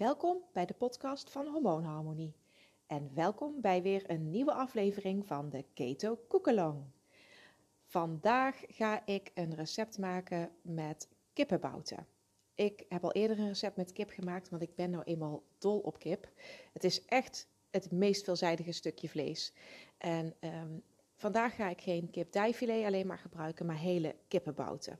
Welkom 0.00 0.44
bij 0.52 0.66
de 0.66 0.74
podcast 0.74 1.30
van 1.30 1.46
Hormoonharmonie. 1.46 2.34
En 2.86 3.10
welkom 3.14 3.60
bij 3.60 3.82
weer 3.82 4.10
een 4.10 4.30
nieuwe 4.30 4.52
aflevering 4.52 5.26
van 5.26 5.50
de 5.50 5.64
Keto 5.74 6.16
Koekelong. 6.28 6.84
Vandaag 7.84 8.62
ga 8.68 9.06
ik 9.06 9.30
een 9.34 9.54
recept 9.54 9.98
maken 9.98 10.50
met 10.62 11.08
kippenbouten. 11.32 12.06
Ik 12.54 12.84
heb 12.88 13.04
al 13.04 13.12
eerder 13.12 13.38
een 13.38 13.48
recept 13.48 13.76
met 13.76 13.92
kip 13.92 14.10
gemaakt, 14.10 14.48
want 14.48 14.62
ik 14.62 14.74
ben 14.74 14.90
nou 14.90 15.04
eenmaal 15.04 15.42
dol 15.58 15.78
op 15.78 15.98
kip. 15.98 16.28
Het 16.72 16.84
is 16.84 17.04
echt 17.04 17.48
het 17.70 17.90
meest 17.90 18.24
veelzijdige 18.24 18.72
stukje 18.72 19.08
vlees. 19.08 19.52
En 19.98 20.34
ehm, 20.38 20.78
vandaag 21.16 21.54
ga 21.54 21.68
ik 21.68 21.80
geen 21.80 22.10
kip 22.10 22.32
dijfilet 22.32 22.84
alleen 22.84 23.06
maar 23.06 23.18
gebruiken, 23.18 23.66
maar 23.66 23.78
hele 23.78 24.16
kippenbouten. 24.28 24.98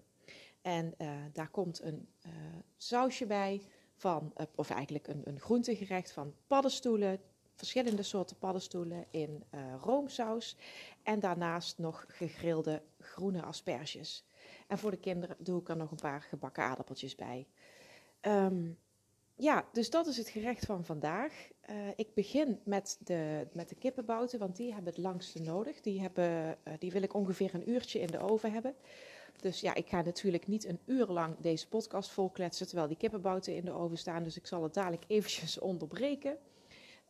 En 0.63 0.95
uh, 0.99 1.11
daar 1.33 1.51
komt 1.51 1.83
een 1.83 2.09
uh, 2.27 2.33
sausje 2.77 3.27
bij 3.27 3.63
van, 4.01 4.33
uh, 4.37 4.47
of 4.55 4.71
eigenlijk 4.71 5.09
een, 5.09 5.23
een 5.25 5.41
groentegerecht 5.41 6.13
van 6.13 6.35
paddenstoelen, 6.47 7.19
verschillende 7.55 8.03
soorten 8.03 8.39
paddenstoelen 8.39 9.05
in 9.11 9.45
roomsaus. 9.81 10.57
En 11.03 11.21
daarnaast 11.21 11.79
nog 11.79 12.05
gegrilde 12.09 12.83
groene 12.99 13.43
asperges. 13.43 14.25
En 14.69 14.79
voor 14.79 14.91
de 14.91 14.97
kinderen 14.97 15.37
doe 15.39 15.61
ik 15.61 15.69
er 15.69 15.77
nog 15.77 15.91
een 15.91 15.97
paar 15.97 16.23
gebakken 16.23 16.63
aardappeltjes 16.63 17.15
bij. 17.15 17.47
Um, 18.21 18.79
ja, 19.35 19.65
dus 19.73 19.91
dat 19.91 20.07
is 20.07 20.17
het 20.17 20.29
gerecht 20.29 20.67
van 20.67 20.85
vandaag. 20.85 21.49
Uh, 21.71 21.77
ik 21.97 22.15
begin 22.15 22.61
met 22.65 22.99
de, 23.05 23.47
met 23.53 23.69
de 23.69 23.75
kippenbouten, 23.75 24.39
want 24.39 24.57
die 24.57 24.73
hebben 24.73 24.93
het 24.93 25.03
langste 25.03 25.41
nodig. 25.41 25.81
Die, 25.81 26.01
hebben, 26.01 26.59
die 26.79 26.93
wil 26.93 27.03
ik 27.03 27.15
ongeveer 27.15 27.55
een 27.55 27.71
uurtje 27.71 28.01
in 28.01 28.07
de 28.07 28.19
oven 28.19 28.53
hebben. 28.53 28.75
Dus 29.41 29.61
ja, 29.61 29.75
ik 29.75 29.89
ga 29.89 30.03
natuurlijk 30.03 30.47
niet 30.47 30.65
een 30.65 30.81
uur 30.87 31.07
lang 31.07 31.37
deze 31.39 31.69
podcast 31.69 32.11
volkletsen 32.11 32.67
terwijl 32.67 32.89
die 32.89 32.97
kippenbouten 32.97 33.55
in 33.55 33.65
de 33.65 33.73
oven 33.73 33.99
staan. 33.99 34.23
Dus 34.23 34.37
ik 34.37 34.47
zal 34.47 34.63
het 34.63 34.75
dadelijk 34.75 35.05
eventjes 35.07 35.59
onderbreken. 35.71 36.39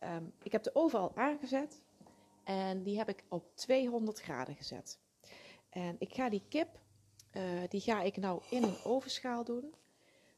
Um, 0.03 0.33
ik 0.43 0.51
heb 0.51 0.63
de 0.63 0.75
oven 0.75 0.99
al 0.99 1.11
aangezet 1.15 1.81
en 2.43 2.83
die 2.83 2.97
heb 2.97 3.09
ik 3.09 3.23
op 3.27 3.55
200 3.55 4.21
graden 4.21 4.55
gezet. 4.55 4.99
En 5.69 5.95
ik 5.99 6.13
ga 6.13 6.29
die 6.29 6.43
kip, 6.49 6.79
uh, 7.31 7.43
die 7.69 7.81
ga 7.81 8.01
ik 8.01 8.17
nou 8.17 8.41
in 8.49 8.63
een 8.63 8.83
ovenschaal 8.83 9.43
doen 9.43 9.73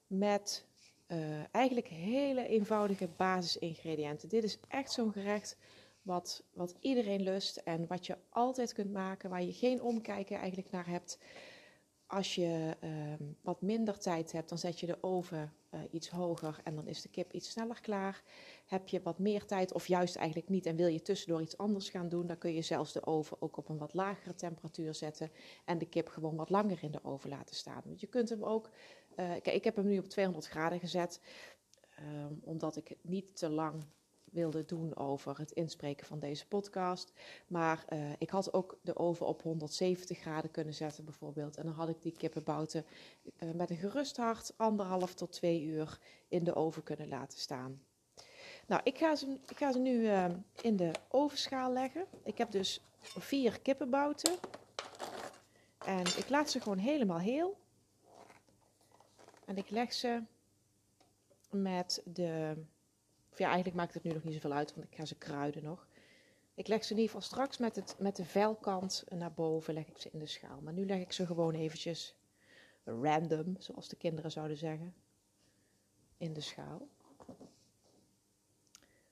met 0.08 0.66
uh, 1.08 1.18
eigenlijk 1.52 1.88
hele 1.88 2.48
eenvoudige 2.48 3.08
basisingrediënten. 3.08 4.30
Dit 4.30 4.44
is 4.44 4.60
echt 4.68 4.92
zo'n 4.92 5.12
gerecht 5.12 5.58
wat, 6.02 6.44
wat 6.54 6.76
iedereen 6.80 7.22
lust 7.22 7.58
en 7.58 7.88
wat 7.88 8.06
je 8.06 8.18
altijd 8.30 8.74
kunt 8.74 8.92
maken, 8.92 9.30
waar 9.30 9.44
je 9.44 9.54
geen 9.54 9.82
omkijken 9.82 10.38
eigenlijk 10.38 10.72
naar 10.72 10.88
hebt. 10.88 11.18
Als 12.14 12.36
je 12.36 12.78
uh, 12.84 13.28
wat 13.42 13.62
minder 13.62 14.00
tijd 14.00 14.32
hebt, 14.32 14.50
dan 14.50 14.58
zet 14.58 14.80
je 14.80 14.86
de 14.86 14.98
oven 15.02 15.54
uh, 15.72 15.80
iets 15.92 16.10
hoger 16.10 16.60
en 16.64 16.76
dan 16.76 16.88
is 16.88 17.02
de 17.02 17.10
kip 17.10 17.34
iets 17.34 17.50
sneller 17.50 17.82
klaar. 17.82 18.24
Heb 18.66 18.88
je 18.88 19.02
wat 19.02 19.20
meer 19.20 19.46
tijd 19.46 19.74
of 19.74 19.88
juist 19.88 20.16
eigenlijk 20.16 20.50
niet 20.50 20.66
en 20.66 20.76
wil 20.76 20.88
je 20.88 21.02
tussendoor 21.02 21.42
iets 21.42 21.58
anders 21.58 21.90
gaan 21.90 22.10
doen, 22.10 22.28
dan 22.28 22.38
kun 22.38 22.54
je 22.54 22.62
zelfs 22.62 22.94
de 22.94 23.06
oven 23.06 23.42
ook 23.42 23.58
op 23.58 23.70
een 23.70 23.78
wat 23.78 23.94
lagere 23.94 24.36
temperatuur 24.36 24.94
zetten 24.94 25.32
en 25.66 25.78
de 25.78 25.86
kip 25.86 26.08
gewoon 26.08 26.36
wat 26.36 26.50
langer 26.50 26.84
in 26.84 26.92
de 26.92 27.04
oven 27.04 27.30
laten 27.30 27.56
staan. 27.56 27.82
Want 27.86 28.00
je 28.00 28.08
kunt 28.08 28.30
hem 28.30 28.44
ook 28.44 28.70
uh, 29.16 29.16
kijk, 29.16 29.46
ik 29.46 29.64
heb 29.64 29.76
hem 29.76 29.88
nu 29.88 29.98
op 29.98 30.10
200 30.10 30.48
graden 30.48 30.80
gezet, 30.80 31.22
um, 32.00 32.40
omdat 32.44 32.76
ik 32.76 32.96
niet 33.02 33.36
te 33.36 33.50
lang 33.50 33.84
wilde 34.34 34.66
doen 34.66 34.96
over 34.96 35.38
het 35.38 35.52
inspreken 35.52 36.06
van 36.06 36.20
deze 36.20 36.48
podcast. 36.48 37.14
Maar 37.48 37.86
uh, 37.90 38.00
ik 38.18 38.30
had 38.30 38.54
ook 38.54 38.78
de 38.82 38.98
oven 38.98 39.26
op 39.26 39.42
170 39.42 40.20
graden 40.20 40.52
kunnen 40.52 40.74
zetten 40.74 41.06
bijvoorbeeld. 41.06 41.58
En 41.58 41.66
dan 41.66 41.74
had 41.74 41.90
ik 41.90 42.02
die 42.02 42.18
kippenbouten 42.18 42.86
uh, 43.40 43.52
met 43.52 43.70
een 43.70 43.78
gerust 43.78 44.18
hart 44.18 44.54
anderhalf 44.58 45.14
tot 45.14 45.32
twee 45.32 45.64
uur 45.64 46.00
in 46.28 46.44
de 46.44 46.56
oven 46.56 46.84
kunnen 46.84 47.08
laten 47.08 47.40
staan. 47.40 47.82
Nou, 48.68 48.82
ik 48.84 48.98
ga 48.98 49.16
ze, 49.16 49.38
ik 49.48 49.58
ga 49.58 49.72
ze 49.72 49.80
nu 49.80 50.02
uh, 50.02 50.26
in 50.62 50.76
de 50.76 50.92
ovenschaal 51.10 51.74
leggen. 51.74 52.06
Ik 52.24 52.38
heb 52.38 52.52
dus 52.52 52.82
vier 53.00 53.62
kippenbouten. 53.62 54.36
En 55.86 56.00
ik 56.00 56.30
laat 56.30 56.50
ze 56.50 56.60
gewoon 56.60 56.78
helemaal 56.78 57.20
heel. 57.20 57.58
En 59.46 59.58
ik 59.58 59.70
leg 59.70 59.94
ze 59.94 60.24
met 61.50 62.02
de. 62.06 62.64
Ja, 63.38 63.46
eigenlijk 63.46 63.76
maakt 63.76 63.94
het 63.94 64.04
nu 64.04 64.12
nog 64.12 64.24
niet 64.24 64.34
zoveel 64.34 64.54
uit, 64.54 64.74
want 64.76 64.88
ik 64.88 64.96
ga 64.96 65.06
ze 65.06 65.16
kruiden 65.16 65.64
nog. 65.64 65.88
Ik 66.56 66.68
leg 66.68 66.84
ze 66.84 66.94
in 66.94 67.00
ieder 67.00 67.14
geval 67.14 67.30
straks 67.30 67.58
met, 67.58 67.76
het, 67.76 67.96
met 68.00 68.16
de 68.16 68.26
velkant 68.26 69.04
naar 69.10 69.34
boven, 69.34 69.74
leg 69.74 69.88
ik 69.88 69.98
ze 69.98 70.10
in 70.12 70.20
de 70.20 70.26
schaal. 70.26 70.62
Maar 70.62 70.74
nu 70.74 70.86
leg 70.86 71.00
ik 71.00 71.12
ze 71.12 71.26
gewoon 71.26 71.54
eventjes 71.54 72.16
random, 72.84 73.56
zoals 73.60 73.88
de 73.88 73.96
kinderen 73.96 74.32
zouden 74.32 74.58
zeggen, 74.58 74.96
in 76.18 76.34
de 76.34 76.42
schaal. 76.42 76.88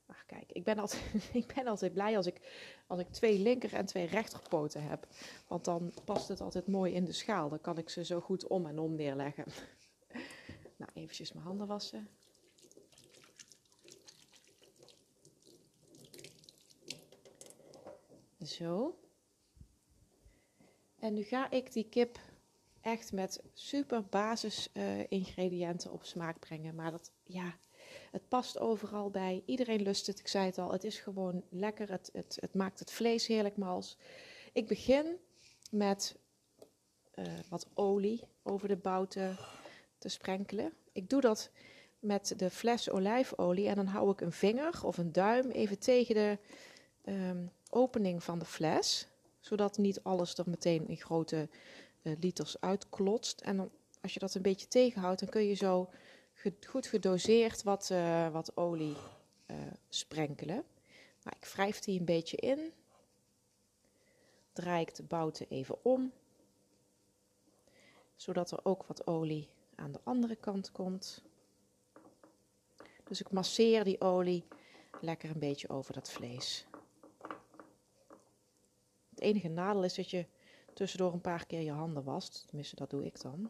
Ach 0.05 0.25
kijk, 0.25 0.51
ik 0.51 0.63
ben 0.63 0.79
altijd, 0.79 1.03
ik 1.33 1.53
ben 1.55 1.67
altijd 1.67 1.93
blij 1.93 2.17
als 2.17 2.25
ik, 2.25 2.41
als 2.87 2.99
ik 2.99 3.11
twee 3.11 3.39
linker 3.39 3.73
en 3.73 3.85
twee 3.85 4.05
rechterpoten 4.05 4.83
heb. 4.83 5.07
Want 5.47 5.65
dan 5.65 5.93
past 6.05 6.27
het 6.27 6.41
altijd 6.41 6.67
mooi 6.67 6.93
in 6.93 7.05
de 7.05 7.11
schaal. 7.11 7.49
Dan 7.49 7.61
kan 7.61 7.77
ik 7.77 7.89
ze 7.89 8.05
zo 8.05 8.19
goed 8.19 8.47
om 8.47 8.65
en 8.65 8.79
om 8.79 8.95
neerleggen. 8.95 9.45
Nou, 10.77 10.93
eventjes 10.93 11.33
mijn 11.33 11.45
handen 11.45 11.67
wassen. 11.67 12.09
Zo. 18.51 18.99
En 20.99 21.13
nu 21.13 21.23
ga 21.23 21.51
ik 21.51 21.73
die 21.73 21.89
kip 21.89 22.19
echt 22.81 23.11
met 23.11 23.41
super 23.53 24.05
basis 24.05 24.69
uh, 24.73 25.11
ingrediënten 25.11 25.91
op 25.91 26.03
smaak 26.03 26.39
brengen. 26.39 26.75
Maar 26.75 26.91
dat, 26.91 27.11
ja, 27.23 27.57
het 28.11 28.27
past 28.27 28.59
overal 28.59 29.09
bij. 29.09 29.43
Iedereen 29.45 29.81
lust 29.81 30.07
het, 30.07 30.19
ik 30.19 30.27
zei 30.27 30.45
het 30.45 30.57
al. 30.57 30.71
Het 30.71 30.83
is 30.83 30.99
gewoon 30.99 31.43
lekker. 31.49 31.91
Het, 31.91 32.09
het, 32.13 32.37
het 32.39 32.53
maakt 32.53 32.79
het 32.79 32.91
vlees 32.91 33.27
heerlijk 33.27 33.57
mals. 33.57 33.97
Ik 34.53 34.67
begin 34.67 35.17
met 35.71 36.19
uh, 37.15 37.25
wat 37.49 37.67
olie 37.73 38.23
over 38.43 38.67
de 38.67 38.77
bouten 38.77 39.37
te 39.97 40.09
sprenkelen. 40.09 40.73
Ik 40.91 41.09
doe 41.09 41.21
dat 41.21 41.51
met 41.99 42.33
de 42.37 42.49
fles 42.49 42.89
olijfolie 42.89 43.67
en 43.67 43.75
dan 43.75 43.85
hou 43.85 44.11
ik 44.11 44.21
een 44.21 44.31
vinger 44.31 44.85
of 44.85 44.97
een 44.97 45.11
duim 45.11 45.49
even 45.49 45.79
tegen 45.79 46.15
de 46.15 46.37
um, 47.05 47.51
opening 47.71 48.23
van 48.23 48.39
de 48.39 48.45
fles, 48.45 49.07
zodat 49.39 49.77
niet 49.77 50.03
alles 50.03 50.37
er 50.37 50.49
meteen 50.49 50.87
in 50.87 50.97
grote 50.97 51.49
uh, 52.01 52.13
liters 52.19 52.61
uitklotst. 52.61 53.41
En 53.41 53.57
dan, 53.57 53.71
als 54.01 54.13
je 54.13 54.19
dat 54.19 54.35
een 54.35 54.41
beetje 54.41 54.67
tegenhoudt, 54.67 55.19
dan 55.19 55.29
kun 55.29 55.43
je 55.43 55.53
zo 55.53 55.89
goed 56.67 56.87
gedoseerd 56.87 57.63
wat, 57.63 57.89
uh, 57.91 58.29
wat 58.29 58.57
olie 58.57 58.95
uh, 59.47 59.57
sprenkelen. 59.89 60.63
Nou, 61.23 61.37
ik 61.39 61.45
wrijf 61.45 61.79
die 61.79 61.99
een 61.99 62.05
beetje 62.05 62.37
in. 62.37 62.73
Draai 64.53 64.81
ik 64.81 64.95
de 64.95 65.03
bouten 65.03 65.45
even 65.49 65.85
om, 65.85 66.11
zodat 68.15 68.51
er 68.51 68.59
ook 68.63 68.83
wat 68.83 69.07
olie 69.07 69.49
aan 69.75 69.91
de 69.91 69.99
andere 70.03 70.35
kant 70.35 70.71
komt. 70.71 71.23
Dus 73.03 73.19
ik 73.19 73.31
masseer 73.31 73.83
die 73.83 74.01
olie 74.01 74.43
lekker 75.01 75.29
een 75.29 75.39
beetje 75.39 75.69
over 75.69 75.93
dat 75.93 76.11
vlees. 76.11 76.65
Het 79.21 79.29
enige 79.29 79.47
nadeel 79.47 79.83
is 79.83 79.93
dat 79.93 80.09
je 80.09 80.25
tussendoor 80.73 81.13
een 81.13 81.21
paar 81.21 81.45
keer 81.45 81.61
je 81.61 81.71
handen 81.71 82.03
wast. 82.03 82.43
Tenminste, 82.47 82.75
dat 82.75 82.89
doe 82.89 83.05
ik 83.05 83.21
dan. 83.21 83.49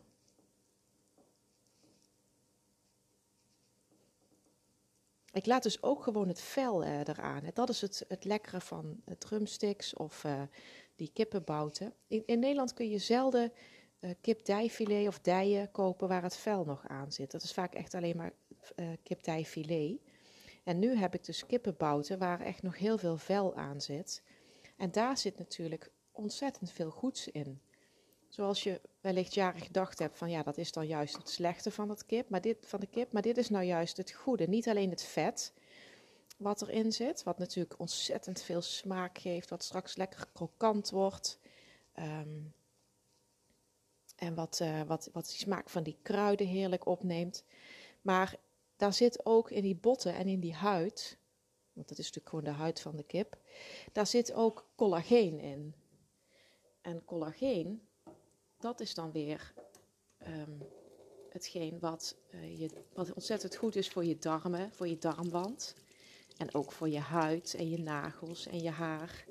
Ik 5.31 5.46
laat 5.46 5.64
dus 5.64 5.84
ook 5.84 6.04
gewoon 6.04 6.28
het 6.28 6.42
vel 6.42 6.84
uh, 6.84 7.00
eraan. 7.00 7.44
Dat 7.54 7.70
is 7.70 7.81
het, 7.81 8.06
het 8.08 8.26
lekkere 8.26 8.62
van 8.62 9.02
drumsticks 9.18 9.94
of 9.94 10.24
uh, 10.24 10.42
die 10.95 11.12
kippenbouten. 11.13 11.94
In, 12.07 12.24
in 12.25 12.40
Nederland 12.40 12.74
kun 12.74 12.90
je 12.90 12.98
zelden 12.98 13.51
uh, 14.00 14.12
kipdijfilet 14.22 15.07
of 15.07 15.19
dijen 15.19 15.72
kopen 15.72 16.07
waar 16.07 16.24
het 16.24 16.38
vel 16.38 16.63
nog 16.66 16.88
aan 16.88 17.12
zit. 17.12 17.31
Dat 17.31 17.44
is 17.44 17.54
vaak 17.54 17.74
echt 17.74 17.94
alleen 17.94 18.18
maar 18.18 18.34
uh, 18.75 18.90
kipdijfilet. 19.04 20.00
En 20.63 20.80
nu 20.80 20.95
heb 20.95 21.13
ik 21.13 21.25
dus 21.25 21.45
kippenbouten 21.45 22.19
waar 22.19 22.40
echt 22.40 22.62
nog 22.62 22.78
heel 22.78 22.98
veel 22.98 23.18
vel 23.18 23.56
aan 23.56 23.81
zit. 23.81 24.24
En 24.81 24.92
daar 24.92 25.18
zit 25.18 25.38
natuurlijk 25.38 25.92
ontzettend 26.12 26.72
veel 26.72 26.89
goeds 26.89 27.28
in. 27.28 27.62
Zoals 28.30 28.63
je 28.63 28.81
wellicht 29.01 29.33
jaren 29.33 29.62
gedacht 29.62 30.00
hebt 30.00 30.18
van 30.18 30.30
ja, 30.30 30.44
dat 30.44 30.57
is 30.57 30.72
dan 30.72 30.88
juist 30.88 31.18
het 31.18 31.30
slechte 31.30 31.72
van, 31.72 31.89
het 31.89 32.06
kip, 32.06 32.30
maar 32.30 32.42
dit, 32.42 32.57
van 32.62 32.80
de 32.80 32.88
kip. 32.88 33.12
Maar 33.12 33.22
dit 33.22 33.38
is 33.38 33.50
nou 33.50 33.66
juist 33.66 33.98
het 33.98 34.12
goede. 34.12 34.48
Niet 34.48 34.68
alleen 34.68 34.89
het 34.89 35.04
vet 35.04 35.54
wat 36.38 36.62
erin 36.62 36.92
zit, 36.92 37.24
wat 37.24 37.38
natuurlijk 37.38 37.80
ontzettend 37.80 38.42
veel 38.42 38.62
smaak 38.62 39.18
geeft, 39.18 39.50
wat 39.50 39.63
straks 39.63 39.95
lekker 39.95 40.28
krokant 40.33 40.89
wordt. 40.89 41.39
Um, 42.00 42.54
en 44.16 44.36
wat, 44.36 44.60
uh, 44.62 44.81
wat, 44.81 45.10
wat 45.13 45.28
die 45.28 45.38
smaak 45.38 45.69
van 45.69 45.83
die 45.83 45.98
kruiden 46.01 46.48
heerlijk 46.48 46.86
opneemt. 46.86 47.44
Maar 48.01 48.36
daar 48.75 48.94
zit 48.94 49.25
ook 49.25 49.51
in 49.51 49.62
die 49.62 49.75
botten 49.75 50.16
en 50.16 50.28
in 50.28 50.39
die 50.39 50.56
huid, 50.56 51.18
want 51.73 51.88
dat 51.88 51.97
is 51.97 52.06
natuurlijk 52.06 52.29
gewoon 52.29 52.53
de 52.53 52.62
huid 52.62 52.81
van 52.81 52.95
de 52.95 53.03
kip, 53.03 53.38
daar 53.91 54.07
zit 54.07 54.33
ook 54.33 54.69
collageen 54.75 55.39
in. 55.39 55.75
En 56.81 57.06
collageen, 57.06 57.88
dat 58.57 58.79
is 58.79 58.94
dan 58.94 59.12
weer 59.12 59.53
um, 60.27 60.68
hetgeen 61.29 61.79
wat, 61.79 62.15
uh, 62.31 62.59
je, 62.59 62.69
wat 62.94 63.13
ontzettend 63.13 63.56
goed 63.56 63.75
is 63.75 63.89
voor 63.89 64.06
je 64.06 64.18
darmen, 64.18 64.71
voor 64.73 64.88
je 64.88 64.97
darmwand. 64.97 65.75
En 66.38 66.53
ook 66.53 66.71
voor 66.71 66.89
je 66.89 67.00
huid 67.00 67.53
en 67.53 67.69
je 67.69 67.79
nagels 67.79 68.47
en 68.47 68.62
je 68.62 68.69
haar. 68.69 69.25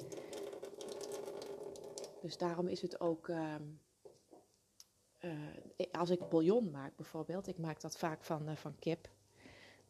Dus 2.22 2.36
daarom 2.36 2.68
is 2.68 2.82
het 2.82 3.00
ook, 3.00 3.28
uh, 3.28 3.54
als 5.92 6.10
ik 6.10 6.28
bouillon 6.28 6.70
maak 6.70 6.96
bijvoorbeeld, 6.96 7.46
ik 7.46 7.58
maak 7.58 7.80
dat 7.80 7.98
vaak 7.98 8.24
van, 8.24 8.56
van 8.56 8.78
kip. 8.78 9.08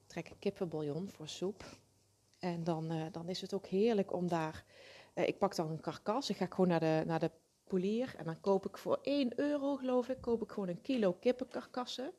Trek 0.07 0.29
ik 0.29 0.37
kippenbouillon 0.39 1.11
voor 1.11 1.29
soep. 1.29 1.65
En 2.41 2.65
dan, 2.65 3.09
dan 3.13 3.29
is 3.29 3.41
het 3.41 3.55
ook 3.55 3.67
heerlijk 3.67 4.13
om 4.13 4.29
daar, 4.29 4.65
ik 5.15 5.39
pak 5.39 5.55
dan 5.57 5.71
een 5.71 5.81
karkas, 5.81 6.31
ik 6.31 6.37
ga 6.37 6.47
gewoon 6.47 6.69
naar 6.69 6.81
de, 6.81 7.03
naar 7.07 7.21
de 7.21 7.31
polier. 7.71 8.15
En 8.19 8.25
dan 8.25 8.41
koop 8.41 8.67
ik 8.67 8.79
voor 8.79 8.99
1 9.03 9.41
euro, 9.41 9.77
geloof 9.77 10.09
ik, 10.09 10.21
koop 10.21 10.43
ik 10.43 10.51
gewoon 10.51 10.69
een 10.69 10.81
kilo 10.81 11.13
kippenkarkassen. 11.13 12.13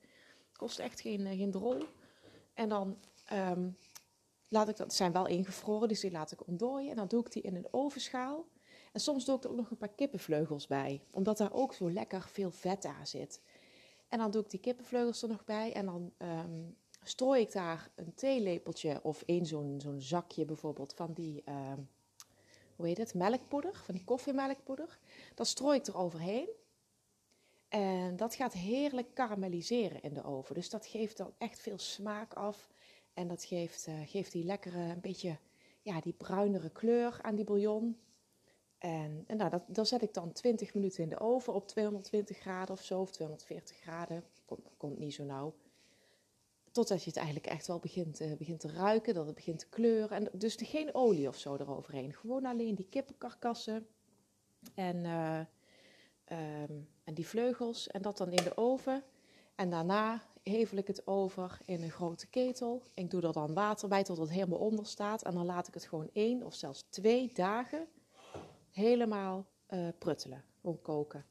Kost 0.55 0.79
echt 0.79 1.01
geen, 1.01 1.37
geen 1.37 1.51
drol. 1.51 1.83
En 2.53 2.69
dan 2.69 2.97
um, 3.33 3.77
laat 4.47 4.69
ik 4.69 4.77
dat, 4.77 4.93
zijn 4.93 5.11
wel 5.11 5.27
ingevroren, 5.27 5.87
dus 5.87 5.99
die 5.99 6.11
laat 6.11 6.31
ik 6.31 6.47
ontdooien. 6.47 6.89
En 6.89 6.95
dan 6.95 7.07
doe 7.07 7.25
ik 7.25 7.31
die 7.31 7.41
in 7.41 7.55
een 7.55 7.67
ovenschaal. 7.71 8.45
En 8.93 8.99
soms 8.99 9.25
doe 9.25 9.35
ik 9.35 9.43
er 9.43 9.49
ook 9.49 9.55
nog 9.55 9.71
een 9.71 9.77
paar 9.77 9.95
kippenvleugels 9.95 10.67
bij, 10.67 11.03
omdat 11.11 11.37
daar 11.37 11.53
ook 11.53 11.73
zo 11.73 11.91
lekker 11.91 12.21
veel 12.21 12.51
vet 12.51 12.85
aan 12.85 13.07
zit. 13.07 13.41
En 14.07 14.17
dan 14.17 14.31
doe 14.31 14.41
ik 14.41 14.49
die 14.49 14.59
kippenvleugels 14.59 15.21
er 15.21 15.29
nog 15.29 15.43
bij 15.43 15.73
en 15.73 15.85
dan 15.85 16.13
um, 16.17 16.77
strooi 17.03 17.41
ik 17.41 17.51
daar 17.51 17.91
een 17.95 18.13
theelepeltje 18.13 18.99
of 19.03 19.21
één 19.25 19.45
zo'n 19.45 19.81
zo'n 19.81 20.01
zakje 20.01 20.45
bijvoorbeeld 20.45 20.93
van 20.93 21.13
die, 21.13 21.43
um, 21.49 21.89
hoe 22.75 22.87
heet 22.87 22.97
het, 22.97 23.13
melkpoeder, 23.13 23.75
van 23.75 23.95
die 23.95 24.03
koffiemelkpoeder. 24.03 24.99
Dat 25.35 25.47
strooi 25.47 25.77
ik 25.77 25.87
er 25.87 25.97
overheen. 25.97 26.49
En 27.67 28.15
dat 28.15 28.35
gaat 28.35 28.53
heerlijk 28.53 29.13
karamelliseren 29.13 30.01
in 30.01 30.13
de 30.13 30.23
oven. 30.23 30.55
Dus 30.55 30.69
dat 30.69 30.85
geeft 30.85 31.17
dan 31.17 31.33
echt 31.37 31.59
veel 31.59 31.77
smaak 31.77 32.33
af. 32.33 32.69
En 33.13 33.27
dat 33.27 33.43
geeft, 33.43 33.87
uh, 33.87 33.95
geeft 34.05 34.31
die 34.31 34.43
lekkere, 34.43 34.79
een 34.79 35.01
beetje, 35.01 35.37
ja, 35.81 36.01
die 36.01 36.13
bruinere 36.13 36.69
kleur 36.69 37.19
aan 37.21 37.35
die 37.35 37.45
bouillon. 37.45 37.97
En, 38.77 39.23
en 39.27 39.37
nou, 39.37 39.49
dat, 39.49 39.63
dat 39.67 39.87
zet 39.87 40.01
ik 40.01 40.13
dan 40.13 40.31
20 40.31 40.73
minuten 40.73 41.03
in 41.03 41.09
de 41.09 41.19
oven 41.19 41.53
op 41.53 41.67
220 41.67 42.37
graden 42.37 42.73
of 42.73 42.83
zo, 42.83 43.01
of 43.01 43.11
240 43.11 43.77
graden. 43.77 44.23
Komt, 44.45 44.67
komt 44.77 44.99
niet 44.99 45.13
zo 45.13 45.23
nauw. 45.23 45.53
Totdat 46.71 47.03
je 47.03 47.09
het 47.09 47.17
eigenlijk 47.17 47.47
echt 47.47 47.67
wel 47.67 47.79
begint, 47.79 48.21
uh, 48.21 48.33
begint 48.37 48.59
te 48.59 48.71
ruiken, 48.71 49.13
dat 49.13 49.25
het 49.25 49.35
begint 49.35 49.59
te 49.59 49.69
kleuren. 49.69 50.17
En 50.17 50.39
dus 50.39 50.55
geen 50.55 50.93
olie 50.93 51.27
of 51.27 51.37
zo 51.37 51.55
eroverheen. 51.55 52.13
Gewoon 52.13 52.45
alleen 52.45 52.75
die 52.75 52.87
kippenkarkassen 52.89 53.87
en, 54.75 54.95
uh, 54.95 55.39
um, 56.61 56.87
en 57.03 57.13
die 57.13 57.27
vleugels. 57.27 57.87
En 57.87 58.01
dat 58.01 58.17
dan 58.17 58.31
in 58.31 58.43
de 58.43 58.57
oven. 58.57 59.03
En 59.55 59.69
daarna 59.69 60.23
hevel 60.43 60.77
ik 60.77 60.87
het 60.87 61.07
over 61.07 61.59
in 61.65 61.83
een 61.83 61.91
grote 61.91 62.27
ketel. 62.27 62.83
Ik 62.93 63.11
doe 63.11 63.21
er 63.21 63.33
dan 63.33 63.53
water 63.53 63.87
bij 63.87 64.03
tot 64.03 64.17
het 64.17 64.29
helemaal 64.29 64.59
onder 64.59 64.85
staat. 64.85 65.23
En 65.23 65.33
dan 65.33 65.45
laat 65.45 65.67
ik 65.67 65.73
het 65.73 65.85
gewoon 65.85 66.09
één 66.13 66.43
of 66.43 66.55
zelfs 66.55 66.85
twee 66.89 67.31
dagen 67.33 67.87
helemaal 68.71 69.45
uh, 69.69 69.87
pruttelen. 69.97 70.43
Gewoon 70.61 70.81
koken 70.81 71.25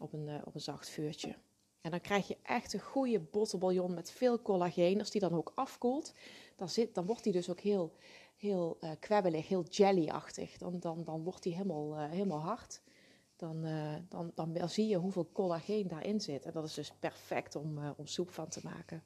op 0.00 0.12
een, 0.12 0.44
op 0.44 0.54
een 0.54 0.60
zacht 0.60 0.88
vuurtje. 0.88 1.36
En 1.84 1.90
dan 1.90 2.00
krijg 2.00 2.28
je 2.28 2.36
echt 2.42 2.72
een 2.72 2.80
goede 2.80 3.20
bottenbouillon 3.20 3.94
met 3.94 4.10
veel 4.10 4.42
collageen. 4.42 4.98
Als 4.98 5.10
die 5.10 5.20
dan 5.20 5.34
ook 5.34 5.52
afkoelt, 5.54 6.12
dan, 6.56 6.68
zit, 6.68 6.94
dan 6.94 7.06
wordt 7.06 7.24
die 7.24 7.32
dus 7.32 7.50
ook 7.50 7.60
heel, 7.60 7.92
heel 8.36 8.78
uh, 8.80 8.90
kwebbelig, 9.00 9.48
heel 9.48 9.64
jellyachtig. 9.68 10.58
Dan, 10.58 10.80
dan, 10.80 11.04
dan 11.04 11.22
wordt 11.22 11.42
die 11.42 11.52
helemaal, 11.52 11.98
helemaal 11.98 12.40
hard 12.40 12.82
dan, 13.36 13.66
uh, 13.66 13.94
dan, 14.08 14.32
dan 14.34 14.68
zie 14.68 14.86
je 14.86 14.96
hoeveel 14.96 15.28
collageen 15.32 15.88
daarin 15.88 16.20
zit. 16.20 16.44
En 16.44 16.52
dat 16.52 16.64
is 16.64 16.74
dus 16.74 16.92
perfect 16.98 17.56
om, 17.56 17.94
om 17.96 18.06
soep 18.06 18.30
van 18.30 18.48
te 18.48 18.60
maken. 18.62 19.02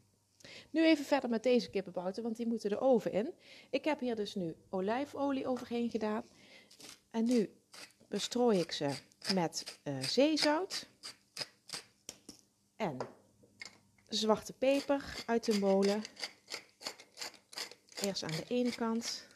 Nu 0.70 0.84
even 0.84 1.04
verder 1.04 1.30
met 1.30 1.42
deze 1.42 1.70
kippenbouten, 1.70 2.22
want 2.22 2.36
die 2.36 2.46
moeten 2.46 2.70
de 2.70 2.80
oven 2.80 3.12
in. 3.12 3.34
Ik 3.70 3.84
heb 3.84 4.00
hier 4.00 4.16
dus 4.16 4.34
nu 4.34 4.56
olijfolie 4.70 5.46
overheen 5.46 5.90
gedaan. 5.90 6.24
En 7.10 7.24
nu 7.24 7.50
bestrooi 8.08 8.58
ik 8.58 8.72
ze 8.72 8.90
met 9.34 9.78
zeezout. 10.00 10.88
En 12.78 12.96
zwarte 14.08 14.52
peper 14.52 15.22
uit 15.26 15.44
de 15.44 15.58
molen. 15.58 16.02
Eerst 18.02 18.22
aan 18.22 18.30
de 18.30 18.44
ene 18.48 18.74
kant 18.74 19.28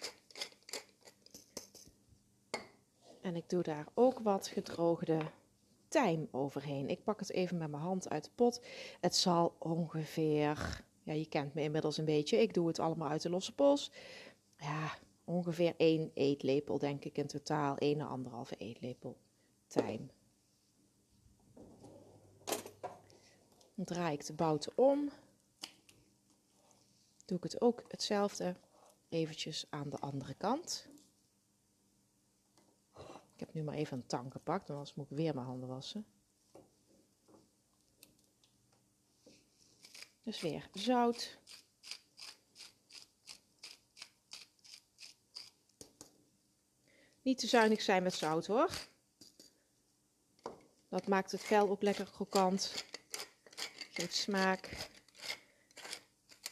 En 3.23 3.37
ik 3.37 3.49
doe 3.49 3.63
daar 3.63 3.87
ook 3.95 4.19
wat 4.19 4.49
gedroogde 4.49 5.19
tijm 5.89 6.29
overheen. 6.31 6.89
Ik 6.89 7.05
pak 7.05 7.19
het 7.19 7.31
even 7.31 7.59
met 7.59 7.71
mijn 7.71 7.83
hand 7.83 8.09
uit 8.11 8.25
de 8.25 8.31
pot. 8.35 8.63
Het 9.01 9.17
zal 9.17 9.57
ongeveer, 9.59 10.85
ja, 11.03 11.13
je 11.13 11.29
kent 11.29 11.55
me 11.55 11.63
inmiddels 11.63 11.97
een 11.97 12.05
beetje. 12.05 12.41
Ik 12.41 12.55
doe 12.55 12.67
het 12.67 12.79
allemaal 12.79 13.09
uit 13.09 13.23
de 13.23 13.31
losse 13.31 13.55
pols. 13.55 13.91
Ja, 14.57 14.91
ongeveer 15.25 15.75
één 15.77 16.11
eetlepel 16.15 16.79
denk 16.79 17.05
ik 17.05 17.19
in 17.19 17.27
totaal. 17.27 17.77
1 17.77 18.01
à 18.01 18.07
anderhalve 18.07 18.57
eetlepel 18.57 19.17
tijm. 19.67 20.11
Draai 23.85 24.15
ik 24.15 24.27
de 24.27 24.33
bouten 24.33 24.73
om. 24.75 25.11
Doe 27.25 27.37
ik 27.37 27.43
het 27.43 27.61
ook 27.61 27.83
hetzelfde 27.89 28.57
eventjes 29.09 29.67
aan 29.71 29.91
de 29.91 29.99
andere 29.99 30.35
kant. 30.35 30.87
Ik 33.35 33.41
heb 33.41 33.55
nu 33.55 33.63
maar 33.63 33.75
even 33.75 33.97
een 33.97 34.07
tang 34.07 34.33
gepakt, 34.33 34.69
want 34.69 34.79
anders 34.79 34.95
moet 34.95 35.11
ik 35.11 35.17
weer 35.17 35.35
mijn 35.35 35.47
handen 35.47 35.69
wassen. 35.69 36.07
Dus 40.23 40.41
weer 40.41 40.69
zout. 40.73 41.39
Niet 47.23 47.39
te 47.39 47.47
zuinig 47.47 47.83
zijn 47.83 48.03
met 48.03 48.15
zout 48.15 48.47
hoor. 48.47 48.71
Dat 50.89 51.07
maakt 51.07 51.33
het 51.33 51.43
vel 51.43 51.69
ook 51.69 51.83
lekker 51.83 52.11
krokant. 52.11 52.85
Geeft 53.93 54.15
smaak. 54.15 54.89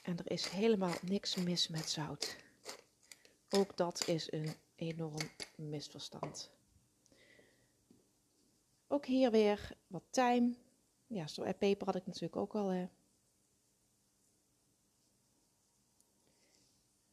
En 0.02 0.18
er 0.18 0.30
is 0.30 0.48
helemaal 0.48 0.94
niks 1.02 1.34
mis 1.34 1.68
met 1.68 1.90
zout. 1.90 2.36
Ook 3.50 3.76
dat 3.76 4.08
is 4.08 4.32
een 4.32 4.54
enorm 4.74 5.30
misverstand. 5.54 6.50
Ook 8.88 9.06
hier 9.06 9.30
weer 9.30 9.76
wat 9.86 10.02
tijm. 10.10 10.56
Ja, 11.06 11.26
zo 11.26 11.42
en 11.42 11.58
peper 11.58 11.86
had 11.86 11.94
ik 11.94 12.06
natuurlijk 12.06 12.36
ook 12.36 12.54
al. 12.54 12.68
Hè. 12.68 12.88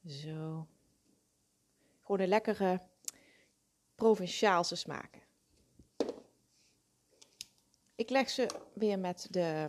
Zo. 0.06 0.68
Gewoon 2.02 2.20
een 2.20 2.28
lekkere 2.28 2.82
provinciaalse 3.96 4.76
smaken. 4.76 5.22
Ik 7.96 8.10
leg 8.10 8.30
ze 8.30 8.48
weer 8.74 9.00
met 9.00 9.28
de 9.32 9.68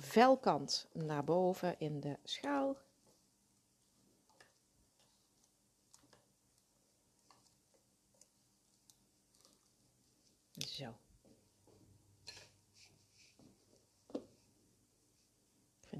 velkant 0.00 0.88
naar 0.92 1.24
boven 1.24 1.78
in 1.78 2.00
de 2.00 2.18
schaal. 2.22 2.76
Zo. 10.52 10.98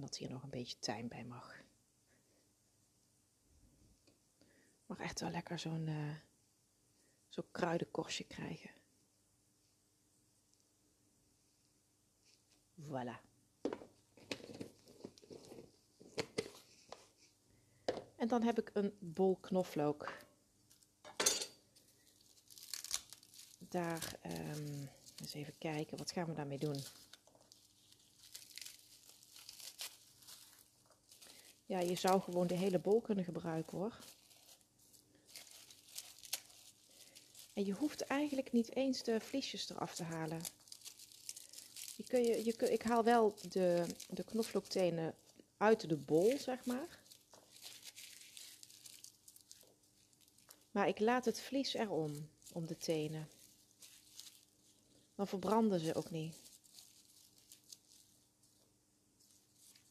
dat 0.09 0.17
hier 0.17 0.31
nog 0.31 0.43
een 0.43 0.51
beetje 0.51 0.79
tijm 0.79 1.09
bij 1.09 1.25
mag. 1.25 1.57
Mag 4.87 4.99
echt 4.99 5.21
wel 5.21 5.31
lekker 5.31 5.59
zo'n 5.59 5.87
uh, 5.87 6.15
zo 7.29 7.43
kruidenkorstje 7.51 8.25
krijgen. 8.25 8.71
Voilà. 12.81 13.28
En 18.19 18.29
dan 18.29 18.43
heb 18.43 18.59
ik 18.59 18.71
een 18.73 18.97
bol 18.99 19.37
knoflook. 19.41 20.13
Daar, 23.59 24.15
um, 24.27 24.89
eens 25.17 25.35
even 25.35 25.59
kijken, 25.59 25.99
wat 25.99 26.11
gaan 26.11 26.27
we 26.27 26.35
daarmee 26.35 26.59
doen? 26.59 26.83
Ja, 31.67 31.81
je 31.81 31.95
zou 31.95 32.21
gewoon 32.21 32.47
de 32.47 32.55
hele 32.55 32.79
bol 32.79 33.01
kunnen 33.01 33.25
gebruiken 33.25 33.79
hoor. 33.79 33.99
En 37.53 37.65
je 37.65 37.73
hoeft 37.73 38.01
eigenlijk 38.01 38.53
niet 38.53 38.75
eens 38.75 39.03
de 39.03 39.21
vliesjes 39.21 39.71
eraf 39.71 39.95
te 39.95 40.05
halen. 40.05 40.41
Je 41.97 42.05
kun 42.05 42.23
je, 42.23 42.45
je 42.45 42.57
kun, 42.57 42.73
ik 42.73 42.83
haal 42.83 43.05
wel 43.05 43.35
de, 43.49 43.87
de 44.09 44.25
knoflooktenen 44.25 45.15
uit 45.57 45.89
de 45.89 45.97
bol, 45.97 46.39
zeg 46.39 46.65
maar. 46.65 47.07
Maar 50.79 50.89
ik 50.89 50.99
laat 50.99 51.25
het 51.25 51.41
vlies 51.41 51.75
erom, 51.75 52.29
om 52.53 52.67
de 52.67 52.77
tenen. 52.77 53.29
Dan 55.15 55.27
verbranden 55.27 55.81
ze 55.81 55.95
ook 55.95 56.11
niet. 56.11 56.37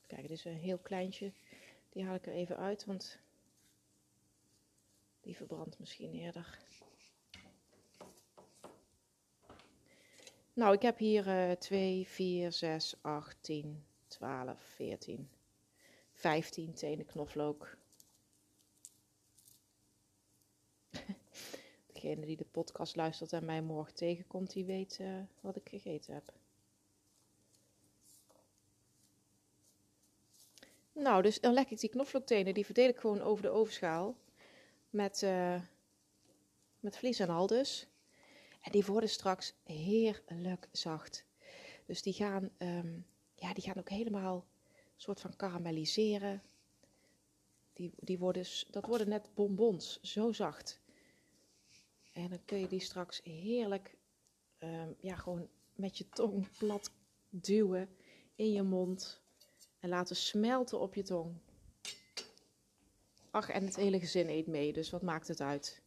krijgen. 0.06 0.29
Dit 0.29 0.38
is 0.38 0.46
een 0.46 0.60
heel 0.60 0.77
kleintje. 0.77 1.32
Die 1.89 2.03
haal 2.03 2.15
ik 2.15 2.25
er 2.25 2.34
even 2.34 2.58
uit, 2.58 2.86
want 2.86 3.20
die 5.22 5.36
verbrandt 5.36 5.79
misschien 5.79 6.13
eerder. 6.13 6.60
Nou, 10.53 10.74
ik 10.74 10.82
heb 10.82 10.98
hier 10.98 11.50
uh, 11.50 11.51
2, 11.51 12.08
4, 12.08 12.51
6, 12.51 12.96
8, 13.01 13.38
10, 13.41 13.86
12, 14.08 14.62
14, 14.62 15.29
15 16.13 16.74
tenen 16.74 17.06
knoflook. 17.06 17.77
Degene 22.01 22.25
die 22.25 22.38
de 22.38 22.46
podcast 22.46 22.96
luistert 22.96 23.34
en 23.34 23.46
mij 23.46 23.62
morgen 23.62 23.94
tegenkomt, 23.94 24.51
die 24.51 24.66
weet 24.66 24.98
uh, 25.01 25.20
wat 25.42 25.56
ik 25.56 25.70
gegeten 25.70 26.13
heb. 26.13 26.34
Nou, 30.92 31.22
dus 31.22 31.39
dan 31.39 31.54
leg 31.54 31.70
ik 31.70 31.80
die 31.80 31.89
knoflooktenen, 31.89 32.54
die 32.54 32.66
verdeel 32.66 32.88
ik 32.88 32.98
gewoon 32.98 33.22
over 33.22 33.44
de 33.44 33.50
ovenschaal 33.50 34.16
met, 34.89 35.22
uh, 35.22 35.62
met 36.80 36.98
vlies 36.98 37.20
en 37.20 37.30
al 37.30 37.48
dus. 37.48 37.88
En 38.62 38.72
die 38.72 38.86
worden 38.86 39.10
straks 39.10 39.54
heerlijk 39.63 40.68
zacht. 40.72 41.25
Dus 41.86 42.01
die 42.01 42.13
gaan, 42.13 42.50
um, 42.58 43.06
ja, 43.36 43.54
die 43.54 43.63
gaan 43.63 43.77
ook 43.77 43.89
helemaal 43.89 44.46
soort 44.96 45.22
van 45.22 45.36
karamelliseren. 45.36 46.42
Die, 47.74 47.94
die 47.96 48.20
worden, 48.20 48.46
dat 48.70 48.86
worden 48.86 49.10
net 49.10 49.30
bonbons, 49.34 50.01
zo 50.01 50.32
zacht. 50.32 50.80
En 52.17 52.29
dan 52.29 52.45
kun 52.45 52.59
je 52.59 52.67
die 52.67 52.79
straks 52.79 53.21
heerlijk, 53.24 53.97
um, 54.59 54.95
ja, 55.00 55.15
gewoon 55.15 55.47
met 55.75 55.97
je 55.97 56.09
tong 56.09 56.57
plat 56.57 56.91
duwen 57.29 57.89
in 58.36 58.51
je 58.51 58.62
mond. 58.62 59.21
En 59.79 59.89
laten 59.89 60.15
smelten 60.15 60.79
op 60.79 60.95
je 60.95 61.03
tong. 61.03 61.36
Ach, 63.31 63.50
en 63.50 63.65
het 63.65 63.75
hele 63.75 64.00
gezin 64.00 64.29
eet 64.29 64.47
mee, 64.47 64.74
dus 64.74 64.89
wat 64.89 65.01
maakt 65.01 65.27
het 65.27 65.41
uit? 65.41 65.81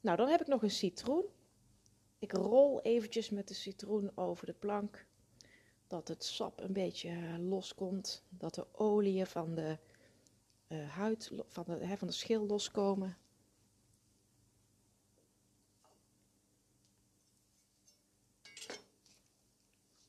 Nou, 0.00 0.16
dan 0.16 0.28
heb 0.28 0.40
ik 0.40 0.46
nog 0.46 0.62
een 0.62 0.70
citroen. 0.70 1.24
Ik 2.18 2.32
rol 2.32 2.82
eventjes 2.82 3.30
met 3.30 3.48
de 3.48 3.54
citroen 3.54 4.16
over 4.16 4.46
de 4.46 4.54
plank. 4.54 5.06
Dat 5.86 6.08
het 6.08 6.24
sap 6.24 6.60
een 6.60 6.72
beetje 6.72 7.08
eh, 7.08 7.38
loskomt. 7.38 8.24
Dat 8.28 8.54
de 8.54 8.66
oliën 8.74 9.26
van 9.26 9.54
de 9.54 9.78
uh, 10.68 10.88
huid, 10.90 11.30
van 11.48 11.64
de, 11.66 11.96
van 11.96 12.06
de 12.08 12.14
schil 12.14 12.46
loskomen. 12.46 13.16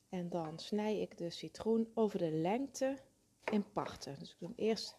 En 0.08 0.28
dan 0.28 0.58
snij 0.58 1.00
ik 1.00 1.18
de 1.18 1.30
citroen 1.30 1.90
over 1.94 2.18
de 2.18 2.30
lengte 2.30 2.98
in 3.44 3.72
parten. 3.72 4.18
Dus 4.18 4.30
ik 4.30 4.38
doe 4.38 4.48
hem 4.48 4.66
eerst 4.66 4.96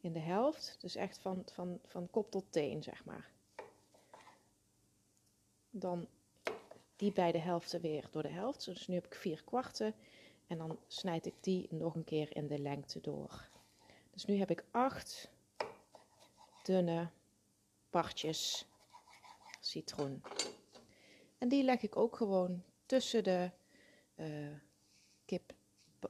in 0.00 0.12
de 0.12 0.18
helft. 0.18 0.76
Dus 0.80 0.94
echt 0.94 1.18
van, 1.18 1.42
van, 1.52 1.80
van 1.84 2.10
kop 2.10 2.30
tot 2.30 2.52
teen, 2.52 2.82
zeg 2.82 3.04
maar. 3.04 3.30
Dan 5.70 6.08
die 6.96 7.12
beide 7.12 7.38
helften 7.38 7.80
weer 7.80 8.08
door 8.10 8.22
de 8.22 8.28
helft. 8.28 8.64
Dus 8.64 8.86
nu 8.86 8.94
heb 8.94 9.06
ik 9.06 9.14
vier 9.14 9.42
kwarten. 9.44 9.94
En 10.46 10.58
dan 10.58 10.78
snijd 10.86 11.26
ik 11.26 11.34
die 11.40 11.66
nog 11.70 11.94
een 11.94 12.04
keer 12.04 12.36
in 12.36 12.46
de 12.46 12.58
lengte 12.58 13.00
door. 13.00 13.48
Dus 14.16 14.24
nu 14.24 14.38
heb 14.38 14.50
ik 14.50 14.64
acht 14.70 15.30
dunne 16.62 17.10
partjes 17.90 18.66
citroen. 19.60 20.22
En 21.38 21.48
die 21.48 21.64
leg 21.64 21.82
ik 21.82 21.96
ook 21.96 22.16
gewoon 22.16 22.62
tussen 22.86 23.24
de 23.24 23.50
uh, 24.14 24.56
kip, 25.24 25.54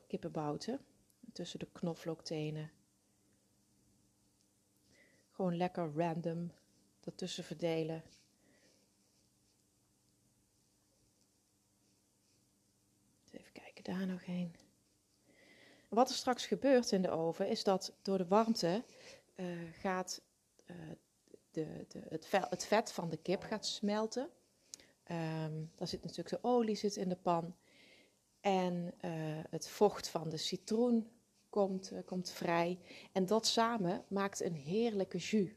kippenbouten, 0.06 0.84
tussen 1.32 1.58
de 1.58 1.68
knoflooktenen. 1.72 2.70
Gewoon 5.30 5.56
lekker 5.56 5.92
random 5.96 6.52
ertussen 7.04 7.44
verdelen. 7.44 8.02
Even 13.30 13.52
kijken, 13.52 13.84
daar 13.84 14.06
nog 14.06 14.24
heen. 14.24 14.65
Wat 15.88 16.08
er 16.08 16.14
straks 16.14 16.46
gebeurt 16.46 16.92
in 16.92 17.02
de 17.02 17.10
oven 17.10 17.48
is 17.48 17.64
dat 17.64 17.92
door 18.02 18.18
de 18.18 18.26
warmte 18.26 18.84
uh, 19.36 19.46
gaat 19.72 20.22
uh, 20.66 20.76
de, 21.50 21.84
de, 21.88 22.02
het, 22.08 22.26
vet, 22.26 22.50
het, 22.50 22.66
vet, 22.66 22.92
van 22.92 23.08
de 23.10 23.16
kip 23.16 23.42
gaat 23.42 23.66
smelten. 23.66 24.30
Um, 25.10 25.72
daar 25.74 25.88
zit 25.88 26.02
natuurlijk 26.02 26.42
de 26.42 26.48
olie 26.48 26.76
zit 26.76 26.96
in 26.96 27.08
de 27.08 27.16
pan. 27.16 27.56
En 28.40 28.94
uh, 29.04 29.10
het 29.50 29.68
vocht 29.68 30.08
van 30.08 30.28
de 30.28 30.36
citroen 30.36 31.10
komt, 31.48 31.92
komt 32.04 32.30
vrij. 32.30 32.78
En 33.12 33.26
dat 33.26 33.46
samen 33.46 34.04
maakt 34.08 34.40
een 34.40 34.54
heerlijke 34.54 35.18
jus. 35.18 35.50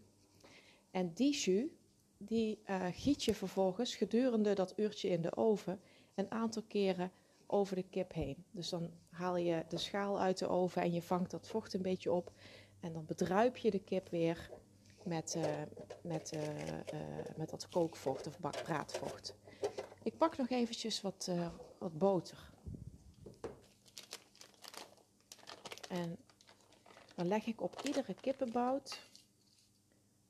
En 0.92 1.14
die 1.14 1.38
jus, 1.38 1.70
die 2.18 2.60
giet 2.92 3.24
je 3.24 3.36
vervolgens 3.36 3.96
gedurende 3.96 4.54
dat 4.54 4.74
uurtje 4.76 5.10
in 5.10 5.22
de 5.22 5.36
oven 5.36 5.82
een 6.16 6.32
aantal 6.32 6.64
keren 6.68 7.12
over 7.51 7.75
de 7.75 7.84
kip 7.84 8.13
heen. 8.13 8.46
Dus 8.51 8.70
dan 8.70 8.91
haal 9.10 9.38
je 9.38 9.65
de 9.68 9.77
schaal 9.77 10.20
uit 10.20 10.38
de 10.38 10.48
oven 10.48 10.82
en 10.82 10.94
je 10.94 11.01
vangt 11.01 11.32
dat 11.32 11.48
vocht 11.48 11.74
een 11.74 11.82
beetje 11.82 12.12
op. 12.12 12.32
En 12.79 12.94
dan 12.94 13.06
bedruip 13.06 13.58
je 13.58 13.72
de 13.72 13.84
kip 13.84 14.10
weer 14.10 14.50
met, 15.03 15.36
uh, 15.38 15.46
met, 16.01 16.34
uh, 16.34 16.68
uh, 16.68 16.74
met 17.38 17.50
dat 17.50 17.70
kookvocht 17.70 18.27
of 18.27 18.39
braadvocht. 18.39 19.36
Ik 20.03 20.18
pak 20.18 20.38
nog 20.38 20.50
eventjes 20.50 21.01
wat, 21.01 21.32
wat 21.77 21.98
boter. 21.98 22.50
En 25.89 26.18
dan 27.15 27.27
leg 27.27 27.46
ik 27.46 27.62
op 27.62 27.82
iedere 27.84 28.13
kippenbout 28.13 29.10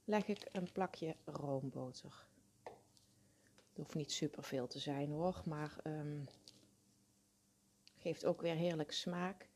leg 0.10 0.28
ik 0.28 0.48
een 0.52 0.72
plakje 0.72 1.16
roomboter. 1.26 2.26
Het 2.64 3.78
hoeft 3.78 3.96
niet 3.96 4.12
super 4.12 4.44
veel 4.44 4.68
te 4.68 4.80
zijn 4.80 5.10
hoor, 5.10 5.42
maar 5.46 5.76
um, 5.84 6.28
geeft 8.00 8.26
ook 8.26 8.42
weer 8.42 8.56
heerlijk 8.56 8.92
smaak. 8.92 9.48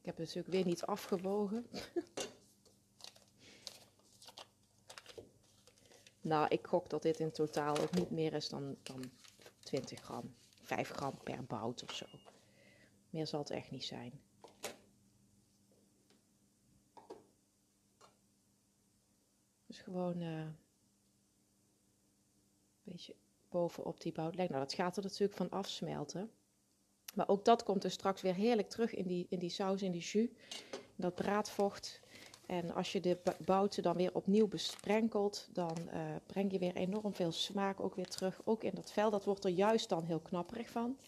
Ik 0.00 0.04
heb 0.04 0.18
natuurlijk 0.18 0.54
weer 0.54 0.64
niet 0.64 0.82
afgewogen. 0.82 1.66
nou, 6.20 6.48
ik 6.48 6.66
gok 6.66 6.90
dat 6.90 7.02
dit 7.02 7.20
in 7.20 7.32
totaal 7.32 7.78
ook 7.78 7.94
niet 7.94 8.10
meer 8.10 8.32
is 8.32 8.48
dan, 8.48 8.76
dan 8.82 9.04
20 9.58 10.00
gram. 10.00 10.34
5 10.62 10.90
gram 10.90 11.18
per 11.22 11.44
bout 11.44 11.82
of 11.82 11.92
zo. 11.92 12.06
Meer 13.10 13.26
zal 13.26 13.40
het 13.40 13.50
echt 13.50 13.70
niet 13.70 13.84
zijn. 13.84 14.20
Dus 19.66 19.78
gewoon 19.78 20.20
een 20.20 20.56
beetje 22.88 23.14
bovenop 23.48 24.00
die 24.00 24.12
leggen. 24.14 24.34
Nou, 24.36 24.58
dat 24.58 24.72
gaat 24.72 24.96
er 24.96 25.02
natuurlijk 25.02 25.36
van 25.36 25.50
afsmelten. 25.50 26.30
Maar 27.14 27.28
ook 27.28 27.44
dat 27.44 27.62
komt 27.62 27.84
er 27.84 27.90
straks 27.90 28.22
weer 28.22 28.34
heerlijk 28.34 28.68
terug 28.68 28.94
in 28.94 29.06
die, 29.06 29.26
in 29.28 29.38
die 29.38 29.50
saus, 29.50 29.82
in 29.82 29.92
die 29.92 30.00
jus. 30.00 30.28
Dat 30.96 31.14
braadvocht. 31.14 32.00
En 32.46 32.74
als 32.74 32.92
je 32.92 33.00
de 33.00 33.18
bouten 33.44 33.82
dan 33.82 33.96
weer 33.96 34.14
opnieuw 34.14 34.48
besprenkelt, 34.48 35.48
dan 35.52 35.76
uh, 35.92 36.00
breng 36.26 36.52
je 36.52 36.58
weer 36.58 36.76
enorm 36.76 37.14
veel 37.14 37.32
smaak 37.32 37.80
ook 37.80 37.94
weer 37.94 38.08
terug. 38.08 38.40
Ook 38.44 38.64
in 38.64 38.74
dat 38.74 38.92
vel, 38.92 39.10
dat 39.10 39.24
wordt 39.24 39.44
er 39.44 39.50
juist 39.50 39.88
dan 39.88 40.04
heel 40.04 40.20
knapperig 40.20 40.70
van. 40.70 40.98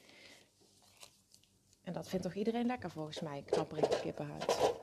En 1.83 1.93
dat 1.93 2.09
vindt 2.09 2.25
toch 2.25 2.35
iedereen 2.35 2.67
lekker 2.67 2.91
volgens 2.91 3.21
mij, 3.21 3.43
knapperige 3.47 4.01
kippenhuid. 4.01 4.75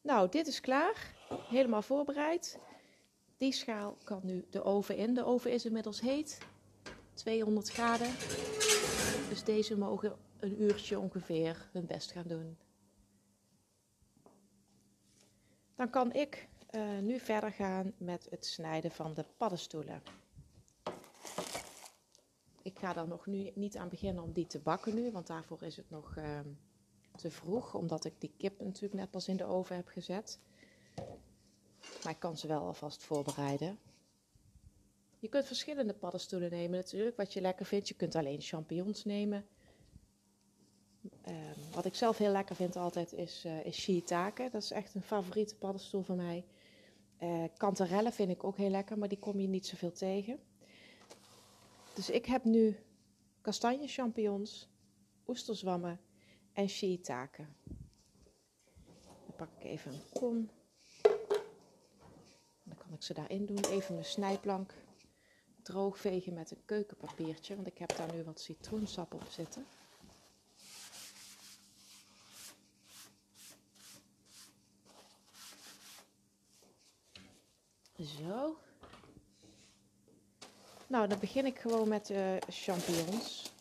Nou, 0.00 0.28
dit 0.28 0.46
is 0.46 0.60
klaar. 0.60 1.14
Helemaal 1.48 1.82
voorbereid. 1.82 2.58
Die 3.40 3.52
schaal 3.52 3.96
kan 4.04 4.20
nu 4.22 4.46
de 4.50 4.62
oven 4.62 4.96
in. 4.96 5.14
De 5.14 5.24
oven 5.24 5.52
is 5.52 5.64
inmiddels 5.64 6.00
heet. 6.00 6.38
200 7.14 7.68
graden. 7.70 8.10
Dus 9.28 9.44
deze 9.44 9.78
mogen 9.78 10.16
een 10.38 10.62
uurtje 10.62 10.98
ongeveer 10.98 11.68
hun 11.72 11.86
best 11.86 12.12
gaan 12.12 12.26
doen. 12.26 12.58
Dan 15.74 15.90
kan 15.90 16.12
ik 16.12 16.48
uh, 16.70 16.98
nu 16.98 17.18
verder 17.18 17.52
gaan 17.52 17.92
met 17.96 18.26
het 18.30 18.46
snijden 18.46 18.90
van 18.90 19.14
de 19.14 19.24
paddenstoelen. 19.36 20.02
Ik 22.62 22.78
ga 22.78 22.96
er 22.96 23.08
nog 23.08 23.26
nu 23.26 23.50
niet 23.54 23.76
aan 23.76 23.88
beginnen 23.88 24.22
om 24.22 24.32
die 24.32 24.46
te 24.46 24.58
bakken 24.58 24.94
nu, 24.94 25.10
want 25.10 25.26
daarvoor 25.26 25.62
is 25.62 25.76
het 25.76 25.90
nog 25.90 26.16
uh, 26.16 26.40
te 27.16 27.30
vroeg, 27.30 27.74
omdat 27.74 28.04
ik 28.04 28.14
die 28.18 28.34
kip 28.36 28.60
natuurlijk 28.60 28.94
net 28.94 29.10
pas 29.10 29.28
in 29.28 29.36
de 29.36 29.44
oven 29.44 29.76
heb 29.76 29.88
gezet. 29.88 30.40
Maar 32.04 32.12
ik 32.12 32.18
kan 32.18 32.36
ze 32.36 32.46
wel 32.46 32.60
alvast 32.60 33.02
voorbereiden. 33.02 33.78
Je 35.18 35.28
kunt 35.28 35.46
verschillende 35.46 35.94
paddenstoelen 35.94 36.50
nemen 36.50 36.78
natuurlijk, 36.78 37.16
wat 37.16 37.32
je 37.32 37.40
lekker 37.40 37.66
vindt. 37.66 37.88
Je 37.88 37.94
kunt 37.94 38.14
alleen 38.14 38.40
champignons 38.40 39.04
nemen. 39.04 39.46
Um, 41.28 41.34
wat 41.72 41.84
ik 41.84 41.94
zelf 41.94 42.18
heel 42.18 42.32
lekker 42.32 42.56
vind 42.56 42.76
altijd 42.76 43.12
is, 43.12 43.44
uh, 43.44 43.64
is 43.64 43.80
shiitake. 43.80 44.48
Dat 44.52 44.62
is 44.62 44.70
echt 44.70 44.94
een 44.94 45.02
favoriete 45.02 45.56
paddenstoel 45.56 46.02
van 46.02 46.16
mij. 46.16 46.44
Uh, 47.22 48.10
vind 48.10 48.30
ik 48.30 48.44
ook 48.44 48.56
heel 48.56 48.70
lekker, 48.70 48.98
maar 48.98 49.08
die 49.08 49.18
kom 49.18 49.40
je 49.40 49.48
niet 49.48 49.66
zoveel 49.66 49.92
tegen. 49.92 50.38
Dus 51.94 52.10
ik 52.10 52.26
heb 52.26 52.44
nu 52.44 52.76
kastanje 53.40 53.88
champignons, 53.88 54.68
oesterzwammen 55.26 56.00
en 56.52 56.68
shiitake. 56.68 57.46
Dan 59.26 59.36
pak 59.36 59.48
ik 59.58 59.64
even 59.64 59.92
een 59.92 60.02
kom. 60.12 60.50
Kan 62.90 62.98
ik 62.98 63.04
ze 63.04 63.14
daarin 63.14 63.46
doen. 63.46 63.64
Even 63.64 63.94
mijn 63.94 64.06
snijplank 64.06 64.74
droog 65.62 65.98
vegen 65.98 66.34
met 66.34 66.50
een 66.50 66.64
keukenpapiertje, 66.64 67.54
want 67.54 67.66
ik 67.66 67.78
heb 67.78 67.96
daar 67.96 68.14
nu 68.14 68.24
wat 68.24 68.40
citroensap 68.40 69.14
op 69.14 69.22
zitten. 69.28 69.66
Zo. 77.98 78.58
Nou, 80.86 81.08
dan 81.08 81.18
begin 81.18 81.46
ik 81.46 81.58
gewoon 81.58 81.88
met 81.88 82.06
de 82.06 82.42
champignons. 82.48 83.52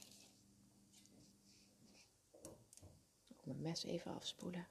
Ik 3.28 3.46
mijn 3.46 3.62
mes 3.62 3.84
even 3.84 4.14
afspoelen. 4.16 4.68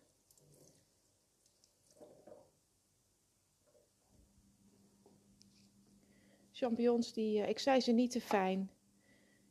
Champignons, 6.58 7.12
die, 7.12 7.38
uh, 7.38 7.48
ik 7.48 7.58
snij 7.58 7.80
ze 7.80 7.92
niet 7.92 8.10
te 8.10 8.20
fijn. 8.20 8.70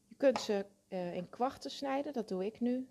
Je 0.08 0.16
kunt 0.18 0.40
ze 0.40 0.66
uh, 0.90 1.14
in 1.14 1.30
kwarten 1.30 1.72
snijden, 1.72 2.14
dat 2.14 2.28
doe 2.28 2.46
ik 2.46 2.60
nu. 2.60 2.88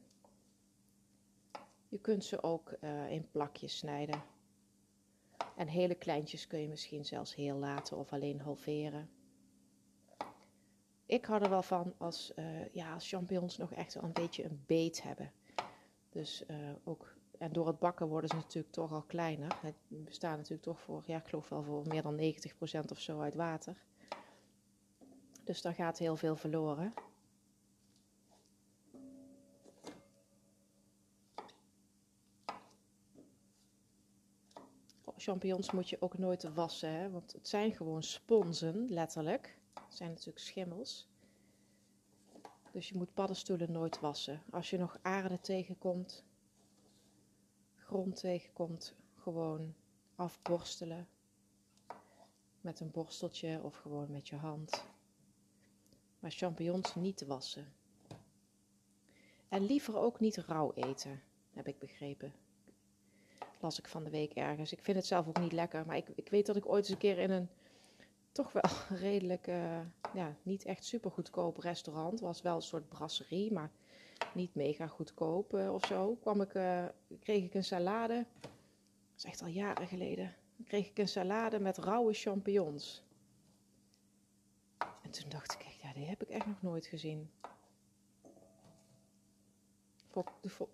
Je 1.88 1.98
kunt 1.98 2.24
ze 2.24 2.42
ook 2.42 2.74
uh, 2.80 3.10
in 3.10 3.30
plakjes 3.30 3.76
snijden. 3.76 4.22
En 5.56 5.68
hele 5.68 5.94
kleintjes 5.94 6.46
kun 6.46 6.60
je 6.60 6.68
misschien 6.68 7.04
zelfs 7.04 7.34
heel 7.34 7.56
laten 7.56 7.96
of 7.96 8.12
alleen 8.12 8.40
halveren. 8.40 9.10
Ik 11.06 11.24
hou 11.24 11.42
er 11.42 11.50
wel 11.50 11.62
van 11.62 11.94
als, 11.98 12.32
uh, 12.36 12.68
ja, 12.72 12.98
champignons 12.98 13.56
nog 13.56 13.72
echt 13.72 13.94
een 13.94 14.12
beetje 14.12 14.44
een 14.44 14.62
beet 14.66 15.02
hebben. 15.02 15.32
Dus 16.08 16.44
ook, 16.84 17.14
en 17.38 17.52
door 17.52 17.66
het 17.66 17.78
bakken 17.78 18.08
worden 18.08 18.30
ze 18.30 18.36
natuurlijk 18.36 18.72
toch 18.72 18.92
al 18.92 19.02
kleiner. 19.02 19.58
Het 19.60 19.76
bestaat 19.88 20.36
natuurlijk 20.36 20.62
toch 20.62 20.80
voor, 20.80 21.02
ja, 21.06 21.16
ik 21.18 21.26
geloof 21.26 21.48
wel 21.48 21.62
voor 21.62 21.86
meer 21.86 22.02
dan 22.02 22.34
90% 22.86 22.90
of 22.90 23.00
zo 23.00 23.20
uit 23.20 23.34
water. 23.34 23.84
Dus 25.46 25.62
daar 25.62 25.74
gaat 25.74 25.98
heel 25.98 26.16
veel 26.16 26.36
verloren. 26.36 26.94
champignons 35.16 35.70
moet 35.70 35.88
je 35.88 36.00
ook 36.00 36.18
nooit 36.18 36.54
wassen, 36.54 36.90
hè? 36.90 37.10
want 37.10 37.32
het 37.32 37.48
zijn 37.48 37.72
gewoon 37.72 38.02
sponsen, 38.02 38.88
letterlijk. 38.88 39.58
Het 39.74 39.94
zijn 39.96 40.08
natuurlijk 40.08 40.38
schimmels. 40.38 41.08
Dus 42.72 42.88
je 42.88 42.96
moet 42.96 43.14
paddenstoelen 43.14 43.72
nooit 43.72 44.00
wassen. 44.00 44.42
Als 44.50 44.70
je 44.70 44.78
nog 44.78 44.98
aarde 45.02 45.40
tegenkomt, 45.40 46.24
grond 47.74 48.16
tegenkomt, 48.16 48.94
gewoon 49.14 49.74
afborstelen. 50.14 51.08
Met 52.60 52.80
een 52.80 52.90
borsteltje 52.90 53.60
of 53.62 53.76
gewoon 53.76 54.10
met 54.10 54.28
je 54.28 54.36
hand. 54.36 54.84
Champignons 56.30 56.94
niet 56.94 57.16
te 57.16 57.26
wassen. 57.26 57.72
En 59.48 59.66
liever 59.66 59.96
ook 59.96 60.20
niet 60.20 60.36
rauw 60.36 60.72
eten, 60.74 61.22
heb 61.52 61.68
ik 61.68 61.78
begrepen 61.78 62.34
las 63.60 63.78
ik 63.78 63.88
van 63.88 64.04
de 64.04 64.10
week 64.10 64.32
ergens. 64.32 64.72
Ik 64.72 64.82
vind 64.82 64.96
het 64.96 65.06
zelf 65.06 65.28
ook 65.28 65.40
niet 65.40 65.52
lekker, 65.52 65.86
maar 65.86 65.96
ik, 65.96 66.08
ik 66.14 66.28
weet 66.28 66.46
dat 66.46 66.56
ik 66.56 66.68
ooit 66.68 66.82
eens 66.82 66.88
een 66.88 66.98
keer 66.98 67.18
in 67.18 67.30
een 67.30 67.48
toch 68.32 68.52
wel 68.52 68.70
redelijk, 69.08 69.46
uh, 69.46 69.80
ja, 70.14 70.36
niet 70.42 70.64
echt 70.64 70.84
super 70.84 71.10
goedkoop 71.10 71.58
restaurant, 71.58 72.20
was 72.20 72.42
wel 72.42 72.56
een 72.56 72.62
soort 72.62 72.88
brasserie, 72.88 73.52
maar 73.52 73.70
niet 74.34 74.54
mega 74.54 74.86
goedkoop 74.86 75.54
uh, 75.54 75.74
of 75.74 75.86
zo, 75.86 76.14
kwam 76.14 76.40
ik, 76.40 76.54
uh, 76.54 76.84
kreeg 77.20 77.44
ik 77.44 77.54
een 77.54 77.64
salade, 77.64 78.26
dat 78.40 79.16
is 79.16 79.24
echt 79.24 79.42
al 79.42 79.48
jaren 79.48 79.86
geleden, 79.86 80.34
kreeg 80.64 80.88
ik 80.88 80.98
een 80.98 81.08
salade 81.08 81.58
met 81.58 81.78
rauwe 81.78 82.12
champignons. 82.12 83.02
En 85.02 85.10
toen 85.10 85.28
dacht 85.28 85.52
ik, 85.52 85.75
die 85.96 86.06
heb 86.06 86.22
ik 86.22 86.28
echt 86.28 86.46
nog 86.46 86.62
nooit 86.62 86.86
gezien 86.86 87.30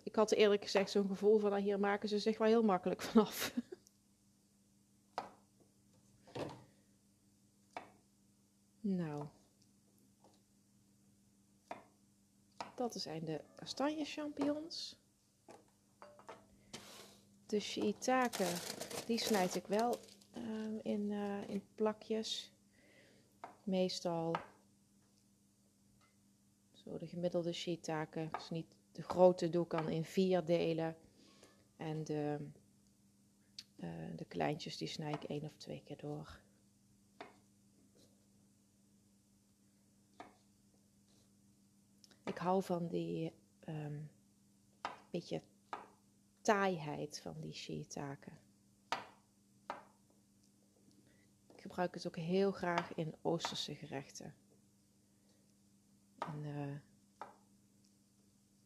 ik 0.03 0.17
had 0.17 0.33
eerlijk 0.33 0.63
gezegd 0.63 0.91
zo'n 0.91 1.09
gevoel 1.09 1.39
van, 1.39 1.51
nou, 1.51 1.63
hier 1.63 1.81
maken 1.81 2.09
ze 2.09 2.19
zich 2.19 2.39
wel 2.39 2.49
heel 2.49 2.63
makkelijk 2.63 3.03
vanaf. 3.13 3.55
nou. 8.81 9.25
Dat 12.75 12.95
zijn 12.95 13.25
de 13.25 13.41
kastanje 13.55 14.05
champignons. 14.05 14.97
De 17.47 17.61
shiitake, 17.61 18.47
die 19.07 19.19
snijd 19.19 19.55
ik 19.55 19.67
wel 19.67 20.01
uh, 20.37 20.79
in, 20.83 21.11
uh, 21.11 21.49
in 21.49 21.63
plakjes. 21.75 22.53
Meestal 23.63 24.35
zo 26.85 26.99
de 26.99 27.07
gemiddelde 27.07 27.53
shiitake 27.53 28.29
is 28.38 28.51
niet 28.51 28.66
de 28.92 29.03
grote 29.03 29.51
doe 29.51 29.64
ik 29.64 29.71
dan 29.71 29.88
in 29.88 30.05
vier 30.05 30.45
delen. 30.45 30.97
En 31.77 32.05
de, 32.05 32.38
uh, 33.77 34.16
de 34.16 34.25
kleintjes 34.25 34.77
die 34.77 34.88
snij 34.88 35.12
ik 35.12 35.23
één 35.25 35.45
of 35.45 35.57
twee 35.57 35.83
keer 35.85 35.97
door. 35.97 36.40
Ik 42.25 42.38
hou 42.38 42.62
van 42.62 42.88
die 42.88 43.33
um, 43.68 44.11
beetje 45.11 45.42
taaiheid 46.40 47.21
van 47.21 47.40
die 47.40 47.53
shiitake. 47.53 48.31
Ik 51.55 51.61
gebruik 51.61 51.95
het 51.95 52.07
ook 52.07 52.16
heel 52.16 52.53
graag 52.53 52.95
in 52.95 53.14
Oosterse 53.23 53.75
gerechten. 53.75 54.35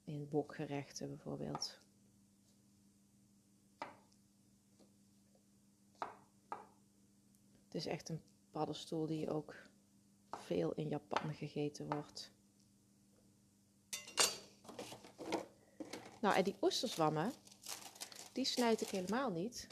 In 0.04 0.28
bokgerechten 0.28 1.08
bijvoorbeeld. 1.08 1.80
Het 7.64 7.74
is 7.74 7.86
echt 7.86 8.08
een 8.08 8.22
paddenstoel 8.50 9.06
die 9.06 9.30
ook 9.30 9.54
veel 10.30 10.72
in 10.72 10.88
Japan 10.88 11.34
gegeten 11.34 11.86
wordt. 11.86 12.32
Nou, 16.20 16.34
en 16.34 16.44
die 16.44 16.56
oesterzwammen, 16.60 17.32
die 18.32 18.44
snijd 18.44 18.80
ik 18.80 18.88
helemaal 18.88 19.30
niet, 19.30 19.68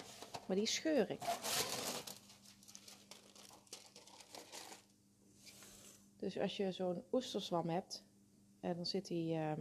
maar 0.47 0.57
die 0.57 0.67
scheur 0.67 1.11
ik. 1.11 1.21
Dus 6.25 6.39
als 6.39 6.57
je 6.57 6.73
zo'n 6.73 7.03
oesterzwam 7.13 7.69
hebt, 7.69 8.05
en 8.61 8.77
dan 8.77 8.87
zit 8.87 9.07
die, 9.07 9.35
uh, 9.35 9.53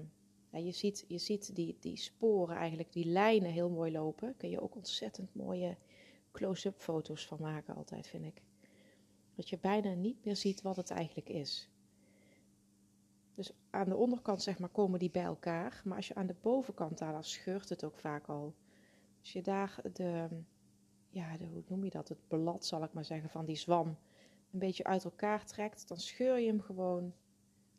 ja, 0.49 0.60
je 0.60 0.71
ziet, 0.71 1.06
je 1.08 1.17
ziet 1.17 1.56
die, 1.56 1.78
die 1.80 1.97
sporen 1.97 2.56
eigenlijk, 2.56 2.93
die 2.93 3.06
lijnen 3.06 3.52
heel 3.52 3.69
mooi 3.69 3.91
lopen. 3.91 4.38
Kun 4.38 4.49
je 4.49 4.62
ook 4.62 4.76
ontzettend 4.76 5.36
mooie 5.36 5.78
close-up 6.32 6.82
foto's 6.82 7.28
van 7.28 7.38
maken 7.41 7.76
altijd, 7.76 8.08
vind 8.08 8.26
ik. 8.26 8.41
Dat 9.36 9.49
je 9.49 9.58
bijna 9.58 9.93
niet 9.93 10.26
meer 10.26 10.36
ziet 10.36 10.62
wat 10.62 10.76
het 10.76 10.91
eigenlijk 10.91 11.30
is. 11.30 11.69
Dus 13.36 13.52
aan 13.69 13.89
de 13.89 13.95
onderkant 13.95 14.41
zeg 14.41 14.60
maar 14.60 14.69
komen 14.69 14.99
die 14.99 15.12
bij 15.12 15.23
elkaar. 15.23 15.82
Maar 15.86 15.97
als 15.97 16.08
je 16.08 16.15
aan 16.15 16.28
de 16.28 16.36
bovenkant 16.41 16.97
daar, 16.97 17.13
dan 17.13 17.23
scheurt 17.23 17.69
het 17.69 17.84
ook 17.84 17.99
vaak 17.99 18.28
al. 18.28 18.56
Als 19.19 19.34
je 19.34 19.41
daar 19.41 19.82
de, 19.93 20.28
ja, 21.10 21.38
de, 21.38 21.45
hoe 21.45 21.63
noem 21.67 21.84
je 21.84 21.89
dat, 21.89 22.10
het 22.10 22.28
blad 22.28 22.65
zal 22.65 22.84
ik 22.84 22.93
maar 22.93 23.06
zeggen, 23.06 23.30
van 23.30 23.45
die 23.45 23.56
zwam 23.56 23.97
een 24.54 24.60
beetje 24.60 24.84
uit 24.84 25.04
elkaar 25.04 25.46
trekt, 25.46 25.88
dan 25.88 26.00
scheur 26.00 26.39
je 26.39 26.48
hem 26.48 26.62
gewoon 26.62 27.13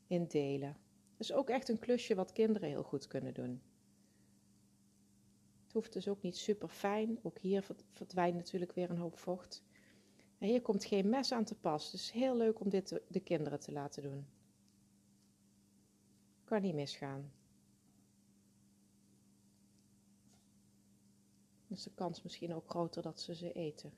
in 0.06 0.26
delen 0.26 0.76
is 1.16 1.32
ook 1.32 1.50
echt 1.50 1.68
een 1.68 1.78
klusje 1.78 2.14
wat 2.14 2.32
kinderen 2.32 2.68
heel 2.68 2.82
goed 2.82 3.06
kunnen 3.06 3.34
doen. 3.34 3.62
Het 5.64 5.72
hoeft 5.72 5.92
dus 5.92 6.08
ook 6.08 6.22
niet 6.22 6.36
super 6.36 6.68
fijn. 6.68 7.18
Ook 7.22 7.38
hier 7.38 7.64
verdwijnt 7.90 8.36
natuurlijk 8.36 8.72
weer 8.72 8.90
een 8.90 8.98
hoop 8.98 9.18
vocht. 9.18 9.64
En 10.38 10.48
hier 10.48 10.62
komt 10.62 10.84
geen 10.84 11.08
mes 11.08 11.32
aan 11.32 11.44
te 11.44 11.54
pas. 11.54 11.90
Dus 11.90 12.12
heel 12.12 12.36
leuk 12.36 12.60
om 12.60 12.68
dit 12.68 13.00
de 13.08 13.20
kinderen 13.20 13.60
te 13.60 13.72
laten 13.72 14.02
doen. 14.02 14.26
Kan 16.44 16.62
niet 16.62 16.74
misgaan. 16.74 17.32
Dus 21.66 21.82
de 21.82 21.94
kans 21.94 22.22
misschien 22.22 22.54
ook 22.54 22.70
groter 22.70 23.02
dat 23.02 23.20
ze 23.20 23.34
ze 23.34 23.52
eten. 23.52 23.92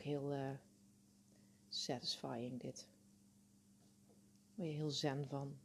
heel 0.00 0.32
eh, 0.32 0.50
satisfying 1.68 2.60
dit. 2.60 2.88
Daar 4.54 4.66
je 4.66 4.72
heel 4.72 4.90
zen 4.90 5.26
van. 5.28 5.58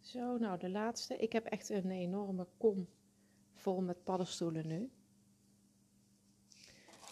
Zo, 0.00 0.36
nou 0.38 0.58
de 0.58 0.70
laatste. 0.70 1.16
Ik 1.16 1.32
heb 1.32 1.44
echt 1.44 1.68
een 1.68 1.90
enorme 1.90 2.46
kom 2.56 2.88
vol 3.54 3.80
met 3.80 4.04
paddenstoelen 4.04 4.66
nu. 4.66 4.90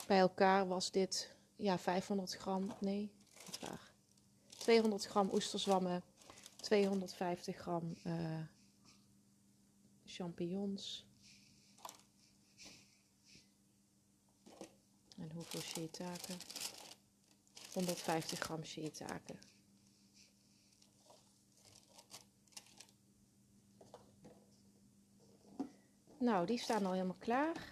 Bij 0.07 0.19
elkaar 0.19 0.67
was 0.67 0.91
dit 0.91 1.37
ja, 1.57 1.79
500 1.79 2.35
gram, 2.35 2.71
nee, 2.81 3.13
niet 3.47 3.61
200 4.49 5.05
gram 5.05 5.31
oesterzwammen, 5.33 6.03
250 6.57 7.57
gram 7.57 7.95
eh, 8.03 8.41
champignons. 10.15 11.07
En 15.17 15.31
hoeveel 15.35 15.61
shiitake? 15.61 16.33
150 17.73 18.39
gram 18.39 18.65
shiitake. 18.65 19.35
Nou, 26.19 26.47
die 26.47 26.59
staan 26.59 26.87
al 26.87 26.93
helemaal 26.93 27.17
klaar. 27.19 27.71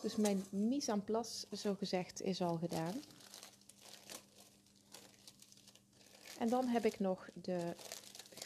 Dus 0.00 0.16
mijn 0.16 0.44
mise 0.50 0.92
en 0.92 1.04
place, 1.04 1.46
zo 1.56 1.74
gezegd, 1.74 2.20
is 2.20 2.42
al 2.42 2.56
gedaan. 2.56 3.02
En 6.38 6.48
dan 6.48 6.66
heb 6.66 6.84
ik 6.84 7.00
nog 7.00 7.28
de 7.34 7.76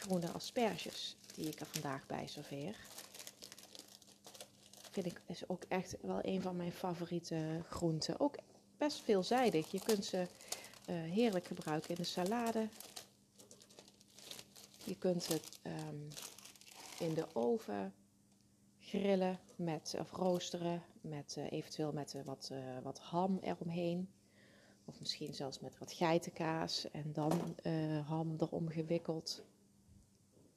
groene 0.09 0.31
asperges 0.31 1.15
die 1.35 1.47
ik 1.47 1.59
er 1.59 1.65
vandaag 1.65 2.05
bij 2.05 2.27
serveer. 2.27 2.75
Vind 4.91 5.05
ik 5.05 5.21
is 5.25 5.49
ook 5.49 5.63
echt 5.67 5.97
wel 6.01 6.19
een 6.21 6.41
van 6.41 6.55
mijn 6.55 6.71
favoriete 6.71 7.61
groenten. 7.69 8.19
Ook 8.19 8.35
best 8.77 9.01
veelzijdig. 9.01 9.71
Je 9.71 9.79
kunt 9.79 10.05
ze 10.05 10.17
uh, 10.17 10.25
heerlijk 11.11 11.45
gebruiken 11.45 11.89
in 11.89 11.95
de 11.95 12.03
salade. 12.03 12.67
Je 14.83 14.95
kunt 14.97 15.27
het 15.27 15.59
um, 15.63 16.07
in 16.99 17.13
de 17.13 17.25
oven 17.33 17.93
grillen 18.79 19.39
met, 19.55 19.95
of 19.99 20.11
roosteren, 20.11 20.83
met, 21.01 21.35
uh, 21.37 21.51
eventueel 21.51 21.91
met 21.91 22.13
uh, 22.13 22.21
wat, 22.25 22.51
wat 22.83 22.99
ham 22.99 23.37
eromheen. 23.41 24.09
Of 24.85 24.99
misschien 24.99 25.33
zelfs 25.33 25.59
met 25.59 25.77
wat 25.77 25.93
geitenkaas 25.93 26.91
en 26.91 27.13
dan 27.13 27.55
ham 28.05 28.35
erom 28.39 28.69
gewikkeld. 28.69 29.43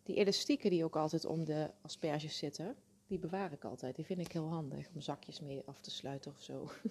Die 0.02 0.16
elastieken 0.16 0.70
die 0.70 0.84
ook 0.84 0.96
altijd 0.96 1.24
om 1.24 1.44
de 1.44 1.70
asperges 1.80 2.36
zitten, 2.36 2.76
die 3.06 3.18
bewaar 3.18 3.52
ik 3.52 3.64
altijd. 3.64 3.96
Die 3.96 4.04
vind 4.04 4.20
ik 4.20 4.32
heel 4.32 4.48
handig 4.48 4.88
om 4.94 5.00
zakjes 5.00 5.40
mee 5.40 5.62
af 5.66 5.80
te 5.80 5.90
sluiten 5.90 6.30
of 6.30 6.42
zo. 6.42 6.70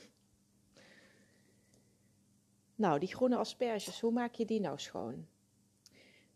nou, 2.76 3.00
die 3.00 3.15
groene 3.15 3.36
asperges, 3.36 4.02
hoe 4.02 4.12
maak 4.12 4.34
je 4.34 4.45
die 4.45 4.60
nou 4.60 4.80
schoon? 4.80 5.28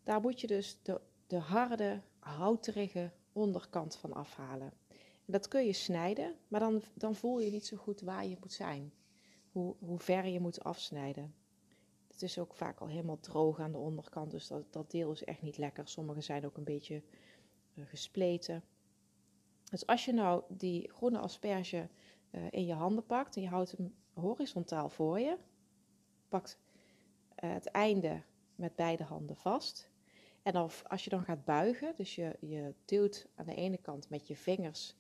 Daar 0.04 0.22
moet 0.22 0.42
je 0.42 0.48
dus 0.48 0.80
de, 0.82 1.02
de 1.28 1.38
harde, 1.38 2.02
houterige 2.20 3.12
onderkant 3.32 3.96
van 3.96 4.14
afhalen. 4.14 4.74
En 5.26 5.32
dat 5.32 5.48
kun 5.48 5.66
je 5.66 5.74
snijden, 5.74 6.36
maar 6.48 6.60
dan, 6.60 6.82
dan 6.94 7.16
voel 7.16 7.40
je 7.40 7.52
niet 7.52 7.66
zo 7.66 7.78
goed 7.78 8.02
waar 8.02 8.26
je 8.26 8.38
moet 8.40 8.54
zijn. 8.54 8.94
Hoe, 9.52 9.76
hoe 9.80 10.00
ver 10.00 10.26
je 10.26 10.40
moet 10.40 10.64
afsnijden. 10.64 11.36
Het 12.16 12.24
is 12.24 12.40
ook 12.40 12.56
vaak 12.56 12.80
al 12.80 12.88
helemaal 12.88 13.20
droog 13.20 13.60
aan 13.60 13.72
de 13.72 13.78
onderkant, 13.78 14.32
dus 14.32 14.48
dat, 14.48 14.74
dat 14.74 14.92
deel 14.92 15.12
is 15.12 15.24
echt 15.24 15.42
niet 15.42 15.58
lekker. 15.58 15.88
Sommige 15.88 16.22
zijn 16.22 16.46
ook 16.46 16.58
een 16.58 16.64
beetje 16.64 17.04
uh, 17.74 17.86
gespleten. 17.86 18.64
Dus 19.70 19.86
als 19.86 20.06
je 20.06 20.14
nou 20.14 20.44
die 20.48 20.92
groene 20.92 21.18
asperge 21.18 21.90
uh, 22.32 22.42
in 22.50 22.66
je 22.66 22.74
handen 22.74 23.06
pakt 23.06 23.36
en 23.36 23.42
je 23.42 23.48
houdt 23.48 23.72
hem 23.72 23.96
horizontaal 24.14 24.90
voor 24.90 25.20
je, 25.20 25.38
pakt 26.28 26.60
uh, 27.44 27.54
het 27.54 27.66
einde 27.66 28.22
met 28.56 28.76
beide 28.76 29.04
handen 29.04 29.36
vast. 29.36 29.90
En 30.44 30.56
als 30.88 31.04
je 31.04 31.10
dan 31.10 31.24
gaat 31.24 31.46
buigen, 31.46 31.94
dus 31.96 32.16
je, 32.16 32.38
je 32.40 32.74
duwt 32.86 33.28
aan 33.36 33.46
de 33.46 33.56
ene 33.56 33.78
kant 33.78 34.10
met 34.10 34.28
je 34.28 34.36
vingers 34.36 34.96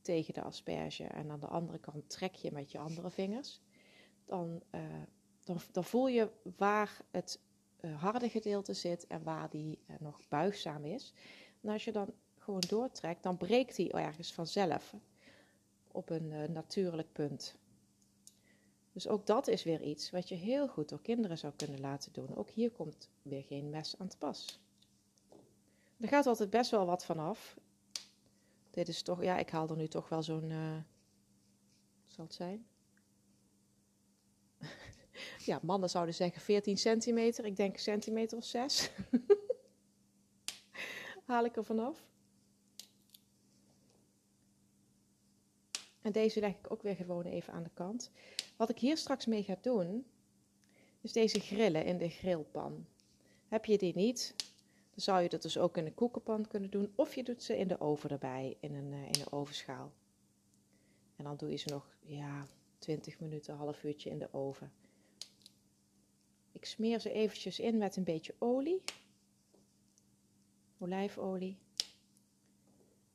tegen 0.00 0.34
de 0.34 0.42
asperge 0.42 1.04
en 1.04 1.30
aan 1.30 1.40
de 1.40 1.46
andere 1.46 1.78
kant 1.78 2.10
trek 2.10 2.34
je 2.34 2.52
met 2.52 2.72
je 2.72 2.78
andere 2.78 3.10
vingers, 3.10 3.60
dan, 4.24 4.62
dan, 5.44 5.58
dan, 5.72 5.84
voel 5.84 6.08
je 6.08 6.30
waar 6.56 7.00
het 7.10 7.40
uh, 7.80 8.02
harde 8.02 8.28
gedeelte 8.28 8.74
zit 8.74 9.06
en 9.06 9.22
waar 9.22 9.50
die 9.50 9.78
uh, 9.86 9.96
nog 10.00 10.20
buigzaam 10.28 10.84
is. 10.84 11.12
En 11.60 11.68
als 11.68 11.84
je 11.84 11.92
dan 11.92 12.12
gewoon 12.38 12.62
doortrekt, 12.68 13.22
dan 13.22 13.36
breekt 13.36 13.76
die 13.76 13.92
ergens 13.92 14.32
vanzelf 14.32 14.94
op 15.92 16.10
een 16.10 16.52
natuurlijk 16.52 17.12
punt. 17.12 17.56
Dus 18.92 19.08
ook 19.08 19.26
dat 19.26 19.48
is 19.48 19.62
weer 19.62 19.82
iets 19.82 20.10
wat 20.10 20.28
je 20.28 20.34
heel 20.34 20.68
goed 20.68 20.88
door 20.88 21.02
kinderen 21.02 21.38
zou 21.38 21.52
kunnen 21.56 21.80
laten 21.80 22.12
doen. 22.12 22.36
Ook 22.36 22.50
hier 22.50 22.70
komt 22.70 23.08
weer 23.22 23.42
geen 23.42 23.70
mes 23.70 23.98
aan 23.98 24.08
te 24.08 24.16
pas. 24.18 24.60
Er 26.00 26.08
gaat 26.08 26.26
altijd 26.26 26.50
best 26.50 26.70
wel 26.70 26.86
wat 26.86 27.04
vanaf. 27.04 27.56
Dit 28.70 28.88
is 28.88 29.02
toch, 29.02 29.22
ja, 29.22 29.38
ik 29.38 29.50
haal 29.50 29.68
er 29.68 29.76
nu 29.76 29.88
toch 29.88 30.08
wel 30.08 30.22
zo'n, 30.22 30.52
zal 32.06 32.24
het 32.24 32.34
zijn? 32.34 32.66
Ja, 35.44 35.58
mannen 35.62 35.90
zouden 35.90 36.14
zeggen 36.14 36.42
14 36.42 36.76
centimeter. 36.76 37.44
Ik 37.44 37.56
denk 37.56 37.76
centimeter 37.76 38.38
of 38.38 38.44
6. 38.44 38.90
haal 41.24 41.44
ik 41.44 41.56
er 41.56 41.64
vanaf. 41.64 42.04
En 46.02 46.12
deze 46.12 46.40
leg 46.40 46.50
ik 46.50 46.70
ook 46.70 46.82
weer 46.82 46.96
gewoon 46.96 47.24
even 47.24 47.52
aan 47.52 47.62
de 47.62 47.70
kant. 47.74 48.10
Wat 48.56 48.68
ik 48.68 48.78
hier 48.78 48.96
straks 48.96 49.26
mee 49.26 49.42
ga 49.42 49.56
doen, 49.60 50.06
is 51.00 51.12
deze 51.12 51.40
grillen 51.40 51.84
in 51.84 51.98
de 51.98 52.08
grillpan. 52.08 52.86
Heb 53.48 53.64
je 53.64 53.78
die 53.78 53.94
niet, 53.94 54.34
dan 54.90 55.02
zou 55.02 55.22
je 55.22 55.28
dat 55.28 55.42
dus 55.42 55.58
ook 55.58 55.76
in 55.76 55.86
een 55.86 55.94
koekenpan 55.94 56.46
kunnen 56.46 56.70
doen. 56.70 56.92
Of 56.94 57.14
je 57.14 57.22
doet 57.22 57.42
ze 57.42 57.58
in 57.58 57.68
de 57.68 57.80
oven 57.80 58.10
erbij, 58.10 58.56
in 58.60 58.74
een, 58.74 58.92
uh, 58.92 59.02
in 59.02 59.20
een 59.20 59.32
ovenschaal. 59.32 59.92
En 61.16 61.24
dan 61.24 61.36
doe 61.36 61.50
je 61.50 61.56
ze 61.56 61.68
nog, 61.68 61.96
ja, 62.00 62.46
20 62.78 63.20
minuten, 63.20 63.56
half 63.56 63.84
uurtje 63.84 64.10
in 64.10 64.18
de 64.18 64.28
oven. 64.32 64.72
Ik 66.54 66.64
smeer 66.64 67.00
ze 67.00 67.12
eventjes 67.12 67.58
in 67.58 67.78
met 67.78 67.96
een 67.96 68.04
beetje 68.04 68.34
olie. 68.38 68.82
Olijfolie. 70.78 71.58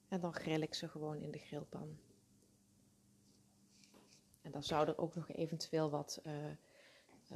En 0.08 0.20
dan 0.20 0.34
grill 0.34 0.62
ik 0.62 0.74
ze 0.74 0.88
gewoon 0.88 1.22
in 1.22 1.32
de 1.32 1.38
grillpan. 1.38 1.98
En 4.42 4.52
dan 4.52 4.64
zou 4.64 4.88
er 4.88 4.98
ook 4.98 5.16
nog 5.16 5.30
eventueel 5.30 5.90
wat, 5.90 6.22
uh, 6.26 6.52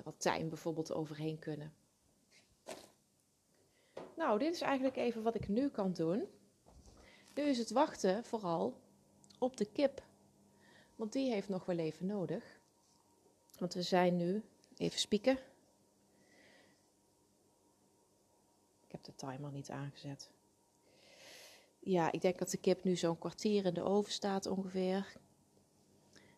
wat 0.03 0.19
tijm 0.19 0.49
bijvoorbeeld 0.49 0.91
overheen 0.91 1.39
kunnen. 1.39 1.73
Nou, 4.15 4.39
dit 4.39 4.53
is 4.53 4.61
eigenlijk 4.61 4.95
even 4.95 5.23
wat 5.23 5.35
ik 5.35 5.47
nu 5.47 5.69
kan 5.69 5.93
doen. 5.93 6.27
Nu 7.33 7.43
is 7.43 7.57
het 7.57 7.71
wachten 7.71 8.23
vooral 8.23 8.81
op 9.39 9.57
de 9.57 9.71
kip. 9.71 10.03
Want 10.95 11.13
die 11.13 11.31
heeft 11.31 11.49
nog 11.49 11.65
wel 11.65 11.77
even 11.77 12.05
nodig. 12.05 12.59
Want 13.57 13.73
we 13.73 13.81
zijn 13.81 14.17
nu, 14.17 14.43
even 14.77 14.99
spieken. 14.99 15.37
De 19.05 19.15
timer 19.15 19.51
niet 19.51 19.69
aangezet. 19.69 20.31
Ja, 21.79 22.11
ik 22.11 22.21
denk 22.21 22.39
dat 22.39 22.49
de 22.49 22.57
kip 22.57 22.83
nu 22.83 22.95
zo'n 22.95 23.17
kwartier 23.17 23.65
in 23.65 23.73
de 23.73 23.83
oven 23.83 24.11
staat 24.11 24.45
ongeveer. 24.45 25.17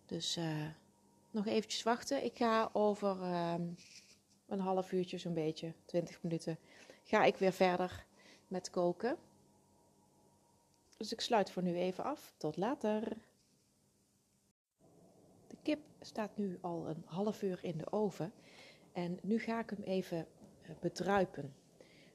Dus 0.06 0.38
uh, 0.38 0.68
nog 1.32 1.46
eventjes 1.46 1.84
wachten. 1.84 2.24
Ik 2.24 2.38
ga 2.38 2.70
over 2.74 3.22
uh, 3.22 3.56
een 4.48 4.60
half 4.60 4.92
uurtje 4.92 5.18
zo'n 5.18 5.34
beetje, 5.34 5.74
20 5.86 6.24
minuten, 6.24 6.58
ga 7.04 7.24
ik 7.24 7.36
weer 7.36 7.52
verder 7.52 8.06
met 8.48 8.70
koken. 8.70 9.18
Dus 10.98 11.12
ik 11.12 11.22
sluit 11.22 11.52
voor 11.52 11.64
nu 11.64 11.76
even 11.76 12.04
af. 12.04 12.34
Tot 12.38 12.58
later. 12.58 13.18
De 15.48 15.58
kip 15.62 15.80
staat 16.02 16.38
nu 16.38 16.58
al 16.62 16.88
een 16.88 17.04
half 17.06 17.42
uur 17.42 17.60
in 17.62 17.78
de 17.78 17.92
oven. 17.92 18.34
En 18.92 19.20
nu 19.22 19.40
ga 19.40 19.60
ik 19.60 19.70
hem 19.70 19.84
even 19.84 20.28
eh, 20.62 20.70
bedruipen, 20.80 21.56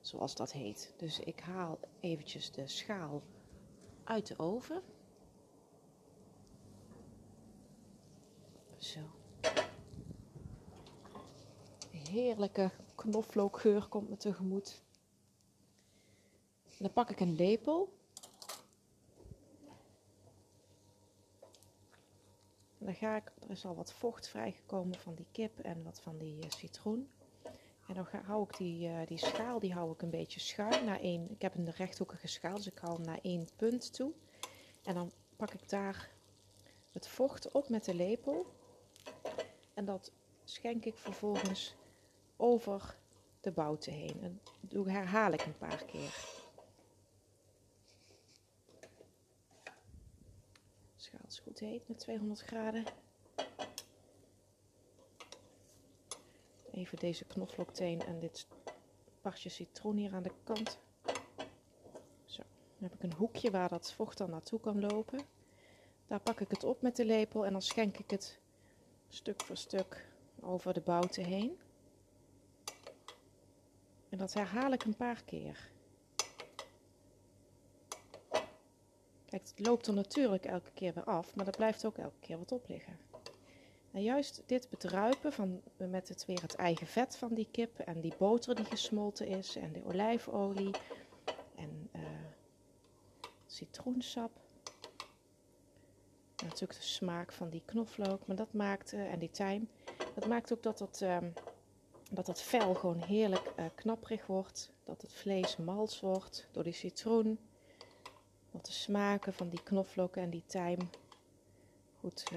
zoals 0.00 0.34
dat 0.34 0.52
heet. 0.52 0.94
Dus 0.96 1.18
ik 1.18 1.40
haal 1.40 1.78
eventjes 2.00 2.52
de 2.52 2.68
schaal 2.68 3.22
uit 4.04 4.26
de 4.26 4.38
oven. 4.38 4.82
Zo. 8.78 9.00
Heerlijke 11.90 12.70
knoflookgeur 12.94 13.86
komt 13.88 14.08
me 14.08 14.16
tegemoet. 14.16 14.82
dan 16.78 16.92
pak 16.92 17.10
ik 17.10 17.20
een 17.20 17.34
lepel. 17.34 17.98
Dan 22.78 22.94
ga 22.94 23.16
ik, 23.16 23.32
er 23.40 23.50
is 23.50 23.64
al 23.64 23.74
wat 23.74 23.92
vocht 23.92 24.28
vrijgekomen 24.28 24.98
van 24.98 25.14
die 25.14 25.26
kip 25.32 25.58
en 25.58 25.82
wat 25.82 26.00
van 26.00 26.18
die 26.18 26.44
uh, 26.44 26.50
citroen. 26.50 27.08
En 27.90 27.96
dan 27.96 28.06
hou 28.24 28.42
ik 28.42 28.56
die, 28.56 28.88
uh, 28.88 29.06
die 29.06 29.18
schaal, 29.18 29.58
die 29.58 29.72
hou 29.72 29.92
ik 29.92 30.02
een 30.02 30.10
beetje 30.10 30.40
schuin 30.40 30.84
naar 30.84 31.00
één. 31.00 31.30
Ik 31.30 31.42
heb 31.42 31.54
een 31.54 31.70
rechthoekige 31.70 32.26
schaal, 32.26 32.56
dus 32.56 32.66
ik 32.66 32.78
hou 32.78 32.94
hem 32.94 33.04
naar 33.04 33.18
één 33.22 33.48
punt 33.56 33.92
toe. 33.92 34.12
En 34.82 34.94
dan 34.94 35.12
pak 35.36 35.52
ik 35.52 35.68
daar 35.68 36.10
het 36.90 37.08
vocht 37.08 37.50
op 37.52 37.68
met 37.68 37.84
de 37.84 37.94
lepel. 37.94 38.46
En 39.74 39.84
dat 39.84 40.12
schenk 40.44 40.84
ik 40.84 40.96
vervolgens 40.96 41.74
over 42.36 42.96
de 43.40 43.50
bouten 43.50 43.92
heen. 43.92 44.22
En 44.22 44.40
dat 44.60 44.86
herhaal 44.86 45.32
ik 45.32 45.44
een 45.44 45.58
paar 45.58 45.84
keer. 45.84 46.14
Schaal 50.96 51.20
is 51.28 51.38
goed 51.38 51.58
heet 51.58 51.88
met 51.88 51.98
200 51.98 52.40
graden. 52.40 52.84
Even 56.80 56.98
deze 56.98 57.24
knoflookteen 57.24 58.02
en 58.02 58.18
dit 58.18 58.46
partje 59.20 59.48
citroen 59.48 59.96
hier 59.96 60.14
aan 60.14 60.22
de 60.22 60.32
kant. 60.44 60.78
Zo, 62.24 62.42
dan 62.78 62.88
heb 62.88 62.94
ik 62.94 63.02
een 63.02 63.12
hoekje 63.12 63.50
waar 63.50 63.68
dat 63.68 63.92
vocht 63.92 64.18
dan 64.18 64.30
naartoe 64.30 64.60
kan 64.60 64.80
lopen. 64.80 65.20
Daar 66.06 66.20
pak 66.20 66.40
ik 66.40 66.50
het 66.50 66.64
op 66.64 66.82
met 66.82 66.96
de 66.96 67.04
lepel 67.04 67.46
en 67.46 67.52
dan 67.52 67.62
schenk 67.62 67.98
ik 67.98 68.10
het 68.10 68.38
stuk 69.08 69.42
voor 69.42 69.56
stuk 69.56 70.08
over 70.40 70.72
de 70.74 70.80
bouten 70.80 71.24
heen. 71.24 71.58
En 74.08 74.18
dat 74.18 74.32
herhaal 74.32 74.72
ik 74.72 74.84
een 74.84 74.96
paar 74.96 75.22
keer. 75.24 75.70
Kijk, 79.26 79.42
het 79.42 79.52
loopt 79.56 79.86
er 79.86 79.94
natuurlijk 79.94 80.44
elke 80.44 80.70
keer 80.74 80.94
weer 80.94 81.04
af, 81.04 81.34
maar 81.34 81.46
er 81.46 81.56
blijft 81.56 81.84
ook 81.84 81.98
elke 81.98 82.18
keer 82.20 82.38
wat 82.38 82.52
op 82.52 82.68
liggen. 82.68 83.09
En 83.92 84.02
juist 84.02 84.42
dit 84.46 84.68
bedruipen 84.70 85.32
van, 85.32 85.62
met 85.76 86.08
het 86.08 86.26
weer 86.26 86.42
het 86.42 86.54
eigen 86.54 86.86
vet 86.86 87.16
van 87.16 87.34
die 87.34 87.48
kip 87.50 87.78
en 87.78 88.00
die 88.00 88.14
boter 88.18 88.54
die 88.54 88.64
gesmolten 88.64 89.26
is 89.26 89.56
en 89.56 89.72
de 89.72 89.84
olijfolie 89.84 90.74
en 91.54 91.90
uh, 91.92 92.02
citroensap. 93.46 94.30
En 96.36 96.46
natuurlijk 96.46 96.80
de 96.80 96.86
smaak 96.86 97.32
van 97.32 97.50
die 97.50 97.62
knoflook, 97.64 98.26
maar 98.26 98.36
dat 98.36 98.52
maakt, 98.52 98.92
uh, 98.92 99.12
en 99.12 99.18
die 99.18 99.30
tijm, 99.30 99.68
dat 100.14 100.26
maakt 100.26 100.52
ook 100.52 100.62
dat 100.62 100.78
het, 100.78 101.00
um, 101.00 101.32
dat 102.10 102.42
vel 102.42 102.74
gewoon 102.74 103.02
heerlijk 103.02 103.52
uh, 103.58 103.64
knapperig 103.74 104.26
wordt. 104.26 104.72
Dat 104.84 105.02
het 105.02 105.12
vlees 105.12 105.56
mals 105.56 106.00
wordt 106.00 106.48
door 106.50 106.62
die 106.62 106.72
citroen. 106.72 107.38
Dat 108.50 108.66
de 108.66 108.72
smaken 108.72 109.32
van 109.32 109.48
die 109.48 109.62
knoflook 109.62 110.16
en 110.16 110.30
die 110.30 110.44
tijm 110.46 110.78
goed 112.00 112.30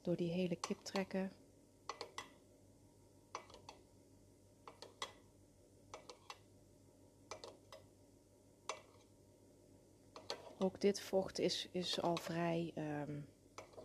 door 0.00 0.16
die 0.16 0.30
hele 0.30 0.56
kip 0.56 0.78
trekken. 0.82 1.32
Ook 10.62 10.80
dit 10.80 11.00
vocht 11.00 11.38
is, 11.38 11.68
is 11.70 12.00
al 12.00 12.16
vrij, 12.16 12.72
um, 12.76 13.26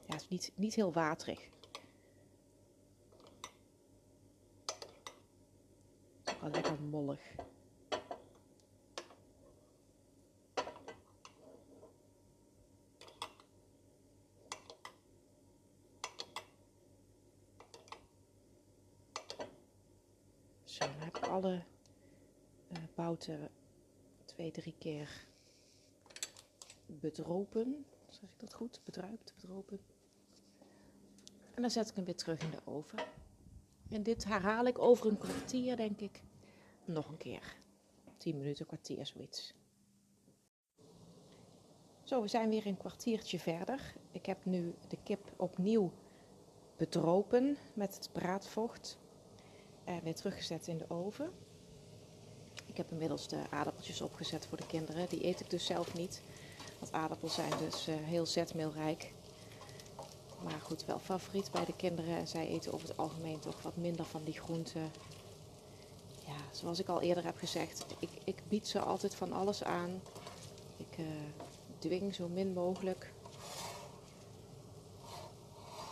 ja, 0.05 0.15
is 0.15 0.27
niet, 0.27 0.51
niet 0.55 0.75
heel 0.75 0.93
waterig. 0.93 1.49
Al 6.41 6.49
lekker 6.49 6.81
mollig. 6.81 7.35
Zo, 20.63 20.85
dan 20.85 20.99
heb 20.99 21.17
ik 21.17 21.25
alle 21.27 21.63
bouten 23.25 23.49
twee, 24.25 24.51
drie 24.51 24.75
keer 24.77 25.25
bedropen. 26.85 27.85
Zeg 28.09 28.29
ik 28.29 28.39
dat 28.39 28.53
goed? 28.53 28.81
Bedruipt, 28.83 29.33
bedropen. 29.35 29.79
En 31.53 31.61
dan 31.61 31.71
zet 31.71 31.89
ik 31.89 31.95
hem 31.95 32.05
weer 32.05 32.15
terug 32.15 32.41
in 32.41 32.51
de 32.51 32.61
oven. 32.65 32.99
En 33.89 34.03
dit 34.03 34.25
herhaal 34.25 34.65
ik 34.65 34.79
over 34.79 35.07
een 35.07 35.17
kwartier, 35.17 35.75
denk 35.75 35.99
ik, 35.99 36.21
nog 36.85 37.07
een 37.07 37.17
keer. 37.17 37.55
10 38.17 38.37
minuten, 38.37 38.65
kwartier, 38.65 39.05
zoiets. 39.05 39.53
Zo, 42.03 42.21
we 42.21 42.27
zijn 42.27 42.49
weer 42.49 42.65
een 42.65 42.77
kwartiertje 42.77 43.39
verder. 43.39 43.95
Ik 44.11 44.25
heb 44.25 44.45
nu 44.45 44.75
de 44.87 44.97
kip 45.03 45.33
opnieuw 45.35 45.91
bedropen 46.77 47.57
met 47.73 47.95
het 47.95 48.09
braadvocht 48.11 48.97
en 49.83 50.03
weer 50.03 50.15
teruggezet 50.15 50.67
in 50.67 50.77
de 50.77 50.89
oven. 50.89 51.44
Ik 52.65 52.77
heb 52.77 52.91
inmiddels 52.91 53.27
de 53.27 53.41
aardappeltjes 53.49 54.01
opgezet 54.01 54.45
voor 54.45 54.57
de 54.57 54.67
kinderen. 54.67 55.09
Die 55.09 55.25
eet 55.25 55.39
ik 55.39 55.49
dus 55.49 55.65
zelf 55.65 55.93
niet. 55.93 56.21
Want 56.79 56.91
aardappels 56.91 57.33
zijn 57.33 57.51
dus 57.59 57.87
uh, 57.87 57.95
heel 57.95 58.25
zetmeelrijk. 58.25 59.13
Maar 60.43 60.59
goed, 60.61 60.85
wel 60.85 60.99
favoriet 60.99 61.51
bij 61.51 61.65
de 61.65 61.75
kinderen. 61.75 62.17
En 62.17 62.27
zij 62.27 62.47
eten 62.47 62.73
over 62.73 62.87
het 62.87 62.97
algemeen 62.97 63.39
toch 63.39 63.61
wat 63.61 63.75
minder 63.75 64.05
van 64.05 64.23
die 64.23 64.39
groenten. 64.39 64.91
Ja, 66.25 66.35
zoals 66.51 66.79
ik 66.79 66.87
al 66.87 67.01
eerder 67.01 67.23
heb 67.23 67.37
gezegd, 67.37 67.85
ik, 67.99 68.09
ik 68.23 68.41
bied 68.47 68.67
ze 68.67 68.79
altijd 68.79 69.15
van 69.15 69.33
alles 69.33 69.63
aan. 69.63 70.01
Ik 70.77 70.97
uh, 70.97 71.05
dwing 71.79 72.15
zo 72.15 72.27
min 72.27 72.53
mogelijk. 72.53 73.13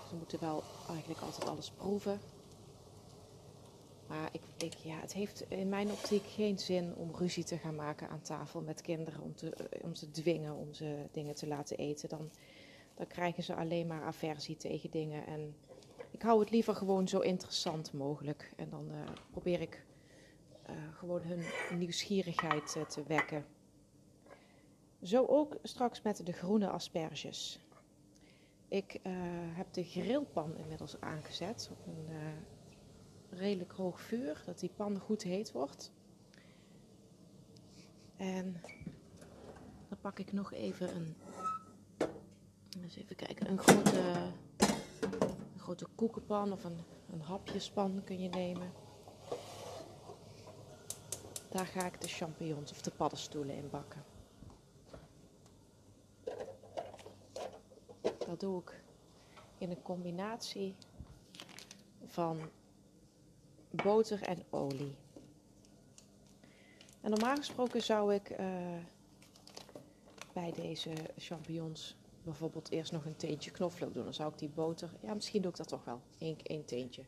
Ze 0.09 0.15
moeten 0.15 0.39
wel 0.39 0.63
eigenlijk 0.89 1.21
altijd 1.21 1.49
alles 1.49 1.71
proeven. 1.71 2.19
Maar 4.13 4.29
ik, 4.31 4.41
ik, 4.57 4.73
ja, 4.73 4.99
het 4.99 5.13
heeft 5.13 5.43
in 5.47 5.69
mijn 5.69 5.91
optiek 5.91 6.25
geen 6.25 6.59
zin 6.59 6.95
om 6.95 7.15
ruzie 7.15 7.43
te 7.43 7.57
gaan 7.57 7.75
maken 7.75 8.09
aan 8.09 8.21
tafel 8.21 8.61
met 8.61 8.81
kinderen. 8.81 9.21
Om 9.21 9.35
te, 9.35 9.53
eh, 9.53 9.83
om 9.83 9.93
te 9.93 10.11
dwingen 10.11 10.55
om 10.55 10.73
ze 10.73 11.05
dingen 11.11 11.35
te 11.35 11.47
laten 11.47 11.77
eten. 11.77 12.09
Dan, 12.09 12.29
dan 12.93 13.07
krijgen 13.07 13.43
ze 13.43 13.55
alleen 13.55 13.87
maar 13.87 14.03
aversie 14.03 14.57
tegen 14.57 14.91
dingen. 14.91 15.25
En 15.25 15.55
ik 16.11 16.21
hou 16.21 16.39
het 16.39 16.49
liever 16.49 16.75
gewoon 16.75 17.07
zo 17.07 17.19
interessant 17.19 17.93
mogelijk. 17.93 18.51
En 18.55 18.69
dan 18.69 18.91
uh, 18.91 18.97
probeer 19.31 19.61
ik 19.61 19.85
uh, 20.69 20.75
gewoon 20.97 21.21
hun 21.21 21.43
nieuwsgierigheid 21.77 22.75
te 22.87 23.03
wekken. 23.07 23.45
Zo 25.01 25.25
ook 25.25 25.57
straks 25.63 26.01
met 26.01 26.25
de 26.25 26.33
groene 26.33 26.69
asperges. 26.69 27.59
Ik 28.67 28.99
heb 29.53 29.73
de 29.73 29.83
grillpan 29.83 30.57
inmiddels 30.57 30.99
aangezet 30.99 31.71
redelijk 33.37 33.71
hoog 33.71 34.01
vuur, 34.01 34.41
dat 34.45 34.59
die 34.59 34.69
pan 34.75 34.99
goed 34.99 35.23
heet 35.23 35.51
wordt. 35.51 35.91
En 38.15 38.61
dan 39.89 39.97
pak 40.01 40.19
ik 40.19 40.31
nog 40.33 40.53
even 40.53 40.95
een, 40.95 41.15
eens 42.81 42.95
even 42.95 43.15
kijken, 43.15 43.49
een 43.49 43.57
grote, 43.57 44.31
grote 45.57 45.87
koekenpan 45.95 46.51
of 46.51 46.63
een, 46.63 46.77
een 47.11 47.21
hapjespan 47.21 48.01
kun 48.03 48.19
je 48.19 48.29
nemen. 48.29 48.71
Daar 51.49 51.65
ga 51.65 51.85
ik 51.85 52.01
de 52.01 52.07
champignons 52.07 52.71
of 52.71 52.81
de 52.81 52.91
paddenstoelen 52.91 53.55
in 53.55 53.69
bakken. 53.69 54.03
Dat 58.01 58.39
doe 58.39 58.61
ik 58.61 58.83
in 59.57 59.69
een 59.69 59.81
combinatie 59.81 60.75
van 62.05 62.49
boter 63.75 64.21
en 64.21 64.43
olie. 64.49 64.95
En 67.01 67.09
normaal 67.09 67.35
gesproken 67.35 67.81
zou 67.81 68.13
ik 68.13 68.29
uh, 68.29 68.37
bij 70.33 70.51
deze 70.51 70.93
champignons 71.17 71.95
bijvoorbeeld 72.23 72.71
eerst 72.71 72.91
nog 72.91 73.05
een 73.05 73.15
teentje 73.15 73.51
knoflook 73.51 73.93
doen. 73.93 74.03
Dan 74.03 74.13
zou 74.13 74.31
ik 74.31 74.39
die 74.39 74.49
boter, 74.49 74.89
ja 75.01 75.13
misschien 75.13 75.41
doe 75.41 75.51
ik 75.51 75.57
dat 75.57 75.67
toch 75.67 75.83
wel, 75.83 76.01
één, 76.17 76.37
één 76.43 76.65
teentje. 76.65 77.03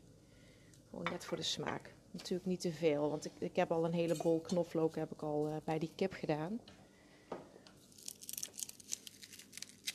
Gewoon 0.90 1.04
net 1.10 1.24
voor 1.24 1.36
de 1.36 1.42
smaak. 1.42 1.94
Natuurlijk 2.10 2.48
niet 2.48 2.60
te 2.60 2.72
veel, 2.72 3.10
want 3.10 3.24
ik, 3.24 3.32
ik 3.38 3.56
heb 3.56 3.72
al 3.72 3.84
een 3.84 3.92
hele 3.92 4.16
bol 4.16 4.40
knoflook 4.40 4.94
heb 4.96 5.12
ik 5.12 5.22
al 5.22 5.48
uh, 5.48 5.56
bij 5.64 5.78
die 5.78 5.90
kip 5.94 6.12
gedaan. 6.12 6.60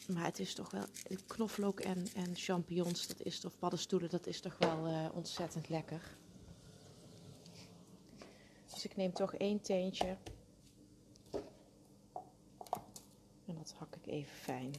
Maar 0.07 0.25
het 0.25 0.39
is 0.39 0.53
toch 0.53 0.71
wel, 0.71 0.85
knoflook 1.27 1.79
en, 1.79 2.07
en 2.15 2.35
champignons, 2.35 3.07
dat 3.07 3.21
is 3.21 3.39
toch, 3.39 3.51
paddenstoelen, 3.59 4.09
dat 4.09 4.27
is 4.27 4.41
toch 4.41 4.57
wel 4.57 4.87
uh, 4.87 5.05
ontzettend 5.13 5.69
lekker. 5.69 6.17
Dus 8.81 8.89
ik 8.89 8.97
neem 8.97 9.13
toch 9.13 9.35
één 9.35 9.61
teentje. 9.61 10.17
En 13.45 13.55
dat 13.55 13.73
hak 13.77 13.95
ik 13.95 14.05
even 14.05 14.35
fijn. 14.35 14.73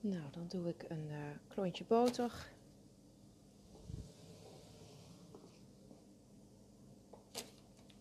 Nou, 0.00 0.30
doe 0.48 0.68
ik 0.68 0.84
een 0.88 1.08
uh, 1.10 1.16
klontje 1.48 1.84
boter. 1.84 2.52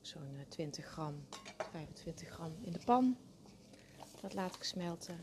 Zo'n 0.01 0.33
uh, 0.33 0.41
20 0.47 0.85
gram, 0.85 1.25
25 1.71 2.29
gram 2.29 2.51
in 2.61 2.71
de 2.71 2.79
pan. 2.85 3.17
Dat 4.21 4.33
laat 4.33 4.55
ik 4.55 4.63
smelten. 4.63 5.19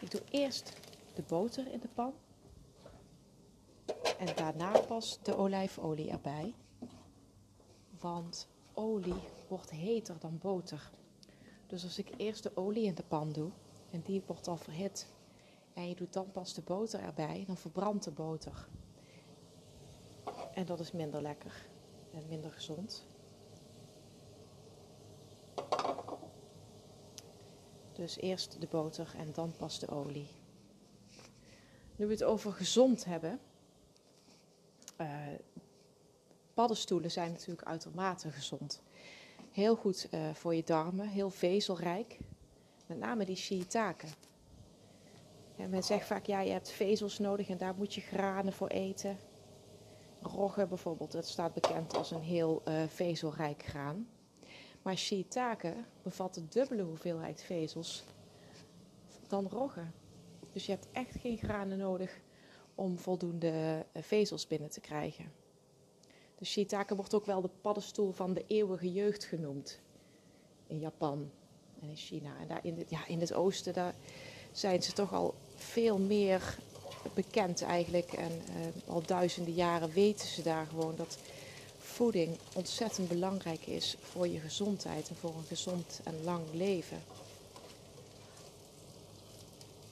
Ik 0.00 0.10
doe 0.10 0.22
eerst 0.30 0.72
de 1.14 1.22
boter 1.22 1.72
in 1.72 1.80
de 1.80 1.88
pan. 1.88 2.14
En 4.18 4.36
daarna 4.36 4.78
pas 4.78 5.18
de 5.22 5.36
olijfolie 5.36 6.10
erbij. 6.10 6.54
Want 8.00 8.48
olie 8.74 9.22
wordt 9.48 9.70
heter 9.70 10.18
dan 10.18 10.38
boter. 10.38 10.90
Dus 11.66 11.84
als 11.84 11.98
ik 11.98 12.10
eerst 12.16 12.42
de 12.42 12.56
olie 12.56 12.84
in 12.84 12.94
de 12.94 13.02
pan 13.02 13.32
doe 13.32 13.50
en 13.90 14.00
die 14.00 14.22
wordt 14.26 14.48
al 14.48 14.56
verhit 14.56 15.06
en 15.74 15.88
je 15.88 15.94
doet 15.94 16.12
dan 16.12 16.30
pas 16.30 16.54
de 16.54 16.62
boter 16.62 17.00
erbij, 17.00 17.44
dan 17.46 17.56
verbrandt 17.56 18.04
de 18.04 18.10
boter. 18.10 18.68
En 20.54 20.66
dat 20.66 20.80
is 20.80 20.92
minder 20.92 21.22
lekker 21.22 21.66
en 22.12 22.28
minder 22.28 22.50
gezond. 22.50 23.06
Dus 27.92 28.16
eerst 28.16 28.60
de 28.60 28.66
boter 28.66 29.14
en 29.16 29.32
dan 29.32 29.52
pas 29.56 29.78
de 29.78 29.88
olie. 29.88 30.28
Nu 31.96 32.06
we 32.06 32.12
het 32.12 32.24
over 32.24 32.52
gezond 32.52 33.04
hebben. 33.04 33.40
Uh, 35.00 35.26
paddenstoelen 36.54 37.10
zijn 37.10 37.30
natuurlijk 37.30 37.68
uitermate 37.68 38.30
gezond. 38.30 38.82
Heel 39.50 39.76
goed 39.76 40.08
uh, 40.10 40.34
voor 40.34 40.54
je 40.54 40.64
darmen, 40.64 41.08
heel 41.08 41.30
vezelrijk. 41.30 42.18
Met 42.86 42.98
name 42.98 43.24
die 43.24 43.36
shiitake. 43.36 44.06
En 45.56 45.70
men 45.70 45.82
zegt 45.82 46.06
vaak, 46.06 46.26
ja, 46.26 46.40
je 46.40 46.52
hebt 46.52 46.70
vezels 46.70 47.18
nodig 47.18 47.48
en 47.48 47.56
daar 47.56 47.74
moet 47.74 47.94
je 47.94 48.00
granen 48.00 48.52
voor 48.52 48.68
eten. 48.68 49.16
Rogge 50.20 50.66
bijvoorbeeld, 50.66 51.12
dat 51.12 51.26
staat 51.26 51.54
bekend 51.54 51.96
als 51.96 52.10
een 52.10 52.22
heel 52.22 52.62
uh, 52.68 52.82
vezelrijk 52.86 53.62
graan. 53.62 54.08
Maar 54.82 54.96
shiitake 54.96 55.74
bevat 56.02 56.36
een 56.36 56.46
dubbele 56.48 56.82
hoeveelheid 56.82 57.42
vezels 57.42 58.04
dan 59.28 59.48
rogge. 59.48 59.84
Dus 60.52 60.66
je 60.66 60.72
hebt 60.72 60.88
echt 60.92 61.14
geen 61.20 61.38
granen 61.38 61.78
nodig 61.78 62.20
om 62.74 62.98
voldoende 62.98 63.84
eh, 63.92 64.02
vezels 64.02 64.46
binnen 64.46 64.70
te 64.70 64.80
krijgen. 64.80 65.32
De 66.38 66.44
shiitake 66.44 66.96
wordt 66.96 67.14
ook 67.14 67.26
wel 67.26 67.40
de 67.40 67.50
paddenstoel 67.60 68.12
van 68.12 68.34
de 68.34 68.44
eeuwige 68.46 68.92
jeugd 68.92 69.24
genoemd. 69.24 69.80
In 70.66 70.78
Japan 70.78 71.30
en 71.82 71.88
in 71.88 71.96
China. 71.96 72.30
En 72.40 72.46
daar 72.48 72.60
in 72.62 72.78
het, 72.78 72.90
ja, 72.90 73.06
in 73.06 73.20
het 73.20 73.34
oosten 73.34 73.72
daar 73.72 73.94
zijn 74.52 74.82
ze 74.82 74.92
toch 74.92 75.12
al 75.12 75.34
veel 75.56 75.98
meer 75.98 76.58
bekend 77.14 77.62
eigenlijk. 77.62 78.12
En 78.12 78.32
uh, 78.32 78.92
al 78.92 79.02
duizenden 79.06 79.54
jaren 79.54 79.92
weten 79.92 80.28
ze 80.28 80.42
daar 80.42 80.66
gewoon 80.66 80.96
dat 80.96 81.18
voeding 81.78 82.38
ontzettend 82.54 83.08
belangrijk 83.08 83.66
is 83.66 83.96
voor 84.00 84.28
je 84.28 84.38
gezondheid 84.38 85.08
en 85.08 85.16
voor 85.16 85.34
een 85.36 85.46
gezond 85.48 86.00
en 86.04 86.24
lang 86.24 86.44
leven. 86.52 87.02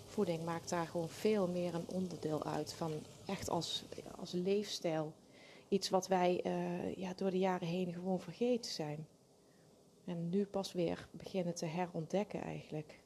Voeding 0.08 0.44
maakt 0.44 0.68
daar 0.68 0.86
gewoon 0.86 1.08
veel 1.08 1.46
meer 1.46 1.74
een 1.74 1.86
onderdeel 1.86 2.44
uit 2.44 2.72
van 2.72 2.92
echt 3.26 3.50
als, 3.50 3.84
als 4.18 4.32
leefstijl. 4.32 5.12
Iets 5.68 5.90
wat 5.90 6.06
wij 6.06 6.40
uh, 6.46 6.94
ja, 6.96 7.12
door 7.16 7.30
de 7.30 7.38
jaren 7.38 7.68
heen 7.68 7.92
gewoon 7.92 8.20
vergeten 8.20 8.70
zijn. 8.70 9.06
En 10.04 10.28
nu 10.28 10.46
pas 10.46 10.72
weer 10.72 11.08
beginnen 11.10 11.54
te 11.54 11.66
herontdekken 11.66 12.42
eigenlijk. 12.42 13.00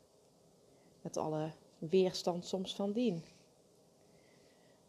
Met 1.00 1.16
alle 1.16 1.52
weerstand 1.78 2.46
soms 2.46 2.74
van 2.74 2.92
dien. 2.92 3.24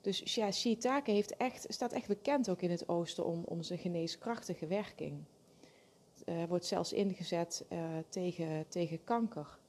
Dus 0.01 0.35
ja, 0.35 0.51
shiitake 0.51 1.11
heeft 1.11 1.37
echt, 1.37 1.65
staat 1.67 1.91
echt 1.91 2.07
bekend 2.07 2.49
ook 2.49 2.61
in 2.61 2.71
het 2.71 2.89
oosten 2.89 3.25
om, 3.25 3.43
om 3.43 3.63
zijn 3.63 3.79
geneeskrachtige 3.79 4.67
werking. 4.67 5.23
Uh, 6.25 6.43
wordt 6.43 6.65
zelfs 6.65 6.93
ingezet 6.93 7.65
uh, 7.69 7.97
tegen, 8.09 8.67
tegen 8.67 9.03
kanker. 9.03 9.59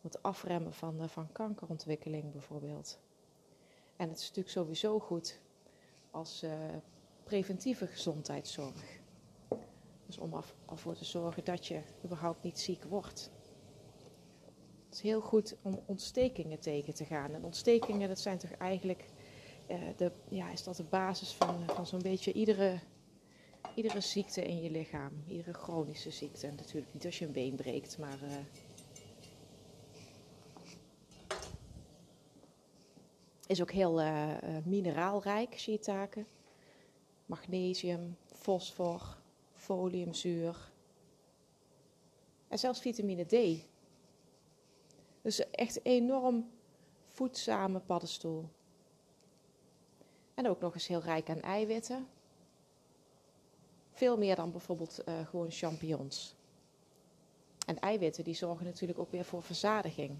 Het 0.00 0.22
afremmen 0.22 0.74
van, 0.74 1.02
uh, 1.02 1.08
van 1.08 1.32
kankerontwikkeling 1.32 2.32
bijvoorbeeld. 2.32 2.98
En 3.96 4.08
het 4.08 4.18
is 4.18 4.22
natuurlijk 4.22 4.54
sowieso 4.54 4.98
goed 4.98 5.40
als 6.10 6.44
preventieve 7.24 7.86
gezondheidszorg. 7.86 9.02
Dus 10.14 10.22
om 10.22 10.42
ervoor 10.70 10.94
te 10.94 11.04
zorgen 11.04 11.44
dat 11.44 11.66
je 11.66 11.80
überhaupt 12.04 12.42
niet 12.42 12.58
ziek 12.58 12.84
wordt. 12.84 13.30
Het 14.84 14.94
is 14.94 15.00
heel 15.00 15.20
goed 15.20 15.56
om 15.62 15.80
ontstekingen 15.86 16.60
tegen 16.60 16.94
te 16.94 17.04
gaan. 17.04 17.34
En 17.34 17.44
ontstekingen, 17.44 18.08
dat 18.08 18.18
zijn 18.18 18.38
toch 18.38 18.50
eigenlijk 18.50 19.04
uh, 19.70 19.78
de, 19.96 20.12
ja, 20.28 20.50
is 20.50 20.64
dat 20.64 20.76
de 20.76 20.84
basis 20.84 21.32
van, 21.32 21.64
van 21.66 21.86
zo'n 21.86 22.02
beetje 22.02 22.32
iedere, 22.32 22.78
iedere 23.74 24.00
ziekte 24.00 24.44
in 24.44 24.62
je 24.62 24.70
lichaam. 24.70 25.24
Iedere 25.28 25.52
chronische 25.52 26.10
ziekte. 26.10 26.46
Natuurlijk 26.46 26.92
niet 26.92 27.04
als 27.04 27.18
je 27.18 27.26
een 27.26 27.32
been 27.32 27.54
breekt, 27.54 27.98
maar. 27.98 28.18
Uh, 28.22 28.30
is 33.46 33.60
ook 33.60 33.72
heel 33.72 34.00
uh, 34.00 34.36
mineraalrijk, 34.64 35.58
shiitake. 35.58 36.24
Magnesium, 37.26 38.16
fosfor, 38.26 39.22
foliumzuur. 39.64 40.72
En 42.48 42.58
zelfs 42.58 42.80
vitamine 42.80 43.24
D. 43.24 43.64
Dus 45.22 45.50
echt 45.50 45.84
enorm 45.84 46.50
voedzame 47.06 47.80
paddenstoel. 47.80 48.48
En 50.34 50.48
ook 50.48 50.60
nog 50.60 50.74
eens 50.74 50.86
heel 50.86 51.00
rijk 51.00 51.30
aan 51.30 51.40
eiwitten. 51.40 52.08
Veel 53.92 54.18
meer 54.18 54.36
dan 54.36 54.50
bijvoorbeeld 54.50 55.00
uh, 55.08 55.26
gewoon 55.26 55.50
champignons. 55.50 56.34
En 57.66 57.78
eiwitten 57.78 58.24
die 58.24 58.34
zorgen 58.34 58.64
natuurlijk 58.64 58.98
ook 58.98 59.10
weer 59.10 59.24
voor 59.24 59.42
verzadiging. 59.42 60.18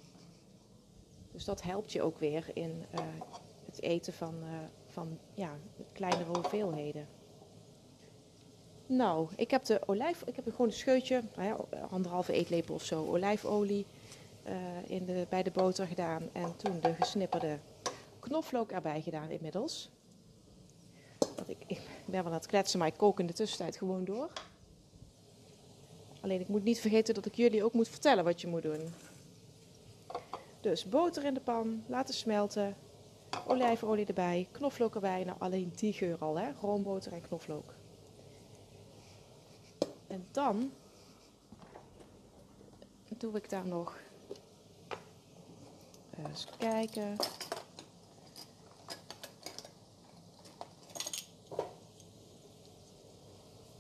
Dus 1.33 1.45
dat 1.45 1.63
helpt 1.63 1.93
je 1.93 2.03
ook 2.03 2.19
weer 2.19 2.51
in 2.55 2.85
uh, 2.95 3.01
het 3.67 3.83
eten 3.83 4.13
van, 4.13 4.35
uh, 4.43 4.59
van 4.87 5.19
ja, 5.35 5.57
kleinere 5.93 6.31
hoeveelheden. 6.39 7.09
Nou, 8.87 9.29
ik 9.37 9.51
heb 9.51 9.65
de 9.65 9.81
olijf, 9.87 10.23
ik 10.27 10.37
heb 10.37 10.45
gewoon 10.51 10.67
een 10.67 10.73
scheutje, 10.73 11.23
nou 11.37 11.65
anderhalve 11.91 12.33
eetlepel 12.33 12.75
of 12.75 12.85
zo 12.85 13.07
olijfolie 13.07 13.87
in 14.87 15.05
de, 15.05 15.27
bij 15.29 15.43
de 15.43 15.51
boter 15.51 15.87
gedaan. 15.87 16.23
En 16.33 16.57
toen 16.57 16.81
de 16.81 16.95
gesnipperde 16.95 17.59
knoflook 18.21 18.71
erbij 18.71 19.01
gedaan 19.01 19.31
inmiddels. 19.31 19.91
Want 21.19 21.49
ik, 21.49 21.57
ik 21.67 21.81
ben 22.05 22.23
wel 22.23 22.33
aan 22.33 22.39
het 22.39 22.47
kletsen, 22.47 22.79
maar 22.79 22.89
ik 22.89 22.97
kook 22.97 23.21
in 23.21 23.27
de 23.27 23.33
tussentijd 23.33 23.77
gewoon 23.77 24.05
door. 24.05 24.31
Alleen 26.21 26.41
ik 26.41 26.49
moet 26.49 26.65
niet 26.65 26.81
vergeten 26.81 27.15
dat 27.15 27.27
ik 27.27 27.35
jullie 27.35 27.65
ook 27.65 27.73
moet 27.73 27.89
vertellen 27.89 28.25
wat 28.25 28.41
je 28.41 28.47
moet 28.47 28.63
doen. 28.63 28.95
Dus 30.61 30.85
boter 30.85 31.25
in 31.25 31.35
de 31.35 31.41
pan, 31.41 31.85
laten 31.87 32.15
smelten. 32.15 32.77
Olijfolie 33.47 34.07
erbij, 34.07 34.49
knoflook 34.51 34.95
erbij. 34.95 35.25
Nou, 35.25 35.39
alleen 35.41 35.73
die 35.77 35.93
geur 35.93 36.17
al, 36.19 36.39
hè? 36.39 36.51
Roomboter 36.61 37.13
en 37.13 37.21
knoflook. 37.21 37.75
En 40.15 40.27
dan 40.31 40.73
doe 43.19 43.37
ik 43.37 43.51
daar 43.51 43.67
nog. 43.67 43.99
Eens 46.17 46.47
kijken. 46.59 47.17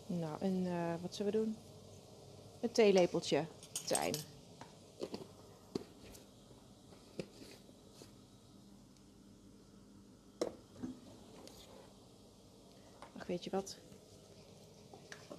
Nou, 0.07 0.37
een, 0.41 0.67
uh, 0.67 0.95
wat 1.01 1.15
zullen 1.15 1.33
we 1.33 1.39
doen? 1.39 1.57
Een 2.61 2.73
theelepeltje 2.73 3.45
tijm. 3.87 4.15
Weet 13.27 13.45
je 13.45 13.51
wat? 13.51 13.79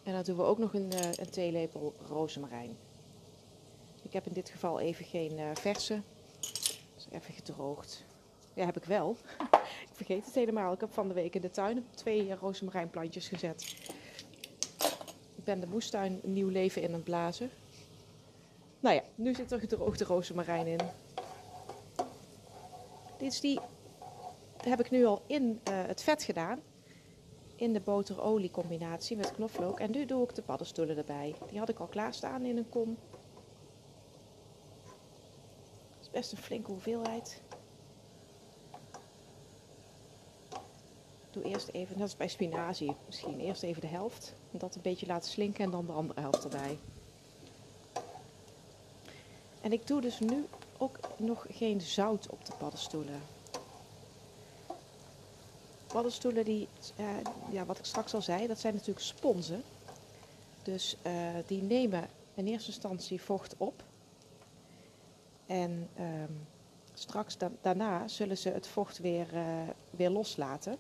En 0.06 0.14
dan 0.14 0.24
doen 0.24 0.38
we 0.38 0.44
ook 0.44 0.58
nog 0.58 0.74
een, 0.74 0.94
uh, 0.94 1.14
een 1.16 1.30
theelepel 1.30 1.96
rozemarijn. 2.08 2.78
Ik 4.02 4.14
heb 4.14 4.26
in 4.26 4.34
dit 4.34 4.50
geval 4.50 4.80
even 4.80 5.06
geen 5.06 5.40
uh, 5.40 5.50
verse. 5.54 6.02
Dus 6.96 7.08
even 7.12 7.34
gedroogd. 7.34 8.06
Ja, 8.54 8.66
heb 8.66 8.78
ik 8.78 8.86
wel. 8.86 9.18
ik 9.90 9.94
vergeet 9.94 10.26
het 10.26 10.36
helemaal. 10.36 10.74
Ik 10.74 10.80
heb 10.80 10.94
van 10.94 11.08
de 11.08 11.14
week 11.14 11.36
in 11.36 11.42
de 11.42 11.52
tuin 11.52 11.86
twee 11.96 12.36
rozemarijnplantjes 12.36 13.28
gezet 13.28 13.76
ben 15.46 15.60
de 15.60 15.68
moestuin 15.68 16.20
nieuw 16.24 16.50
leven 16.50 16.82
in 16.82 16.94
het 16.94 17.04
blazen. 17.04 17.50
Nou 18.80 18.96
ja, 18.96 19.02
nu 19.16 19.34
zit 19.34 19.52
er 19.52 19.60
gedroogde 19.60 20.06
rozemarijn 20.06 20.68
in. 20.68 20.80
Dit 23.18 23.32
is 23.32 23.40
die, 23.40 23.60
heb 24.58 24.80
ik 24.80 24.92
nu 24.92 25.06
al 25.06 25.22
in 25.28 25.60
het 25.70 26.02
vet 26.02 26.24
gedaan. 26.24 26.60
In 27.56 27.74
de 27.74 27.80
boter-olie 27.80 28.52
combinatie 28.52 29.18
met 29.18 29.32
knoflook. 29.32 29.80
En 29.80 29.92
nu 29.92 30.06
doe 30.06 30.24
ik 30.24 30.36
de 30.36 30.42
paddenstoelen 30.42 30.98
erbij. 30.98 31.36
Die 31.50 31.60
had 31.60 31.70
ik 31.70 31.80
al 31.80 31.88
klaarstaan 31.88 32.46
in 32.46 32.58
een 32.58 32.70
kom. 32.70 32.98
Dat 34.86 36.02
is 36.02 36.10
best 36.10 36.32
een 36.32 36.38
flinke 36.38 36.72
hoeveelheid. 36.72 37.42
doe 41.36 41.44
eerst 41.44 41.68
even, 41.68 41.94
net 41.94 42.04
als 42.04 42.18
bij 42.18 42.28
spinazie, 42.28 42.96
misschien 43.06 43.40
eerst 43.40 43.64
even 43.64 43.82
de 43.82 43.88
helft. 43.88 44.34
Dat 44.52 44.76
een 44.76 44.82
beetje 44.82 45.06
laten 45.06 45.32
slinken 45.32 45.64
en 45.64 45.72
dan 45.72 45.86
de 45.86 45.92
andere 45.92 46.22
helft 46.22 46.44
erbij. 46.44 46.78
En 49.62 49.72
ik 49.72 49.88
doe 49.88 50.02
dus 50.02 50.20
nu 50.20 50.46
ook 50.78 51.00
nog 51.18 51.46
geen 51.50 51.82
zout 51.82 52.30
op 52.30 52.46
de 52.46 52.54
paddenstoelen. 52.58 53.22
Paddenstoelen 55.96 56.46
die, 56.46 56.68
uh, 57.00 57.06
ja, 57.52 57.66
wat 57.66 57.78
ik 57.78 57.86
straks 57.86 58.14
al 58.14 58.22
zei, 58.22 58.48
dat 58.48 58.60
zijn 58.60 58.74
natuurlijk 58.74 59.06
sponsen. 59.06 59.64
Dus 60.64 60.98
uh, 61.08 61.14
die 61.48 61.62
nemen 61.62 62.10
in 62.34 62.48
eerste 62.48 62.70
instantie 62.72 63.22
vocht 63.22 63.56
op. 63.58 63.84
En 65.46 65.90
um, 66.00 66.48
straks 66.94 67.38
da 67.38 67.52
daarna 67.62 68.08
zullen 68.08 68.38
ze 68.38 68.50
het 68.50 68.68
vocht 68.68 68.98
weer, 68.98 69.28
uh, 69.34 69.42
weer 69.90 70.10
loslaten. 70.10 70.78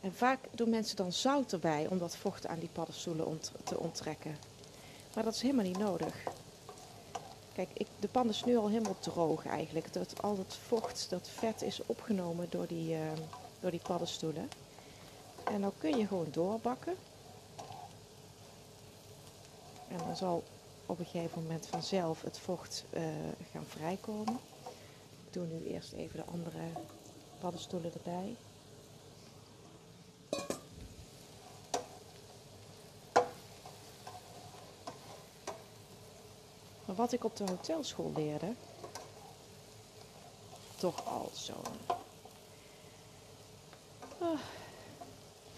En 0.00 0.14
vaak 0.14 0.38
doen 0.50 0.70
mensen 0.70 0.96
dan 0.96 1.12
zout 1.12 1.52
erbij 1.52 1.86
om 1.88 1.98
dat 1.98 2.16
vocht 2.16 2.46
aan 2.46 2.58
die 2.58 2.70
paddenstoelen 2.72 3.40
te 3.64 3.78
onttrekken. 3.78 4.36
Maar 5.14 5.24
dat 5.24 5.34
is 5.34 5.42
helemaal 5.42 5.64
niet 5.64 5.78
nodig. 5.78 6.27
Kijk, 7.58 7.70
ik, 7.74 7.86
de 8.00 8.08
pan 8.08 8.28
is 8.28 8.44
nu 8.44 8.56
al 8.56 8.68
helemaal 8.68 8.98
droog 8.98 9.46
eigenlijk. 9.46 9.92
Dat, 9.92 10.22
al 10.22 10.36
dat 10.36 10.56
vocht, 10.56 11.06
dat 11.10 11.28
vet 11.28 11.62
is 11.62 11.80
opgenomen 11.86 12.46
door 12.50 12.66
die, 12.66 12.94
uh, 12.94 13.00
door 13.60 13.70
die 13.70 13.80
paddenstoelen. 13.80 14.48
En 15.44 15.60
dan 15.60 15.72
kun 15.78 15.98
je 15.98 16.06
gewoon 16.06 16.28
doorbakken. 16.30 16.94
En 19.88 19.98
dan 20.06 20.16
zal 20.16 20.42
op 20.86 20.98
een 20.98 21.04
gegeven 21.04 21.42
moment 21.42 21.66
vanzelf 21.66 22.22
het 22.22 22.38
vocht 22.38 22.84
uh, 22.90 23.02
gaan 23.52 23.64
vrijkomen. 23.64 24.38
Ik 25.26 25.32
doe 25.32 25.46
nu 25.46 25.66
eerst 25.66 25.92
even 25.92 26.16
de 26.16 26.32
andere 26.32 26.64
paddenstoelen 27.40 27.92
erbij. 27.92 28.36
Wat 36.98 37.12
ik 37.12 37.24
op 37.24 37.36
de 37.36 37.44
hotelschool 37.44 38.12
leerde, 38.16 38.52
toch 40.76 41.06
al 41.06 41.30
zo'n 41.34 41.96
oh, 44.18 44.38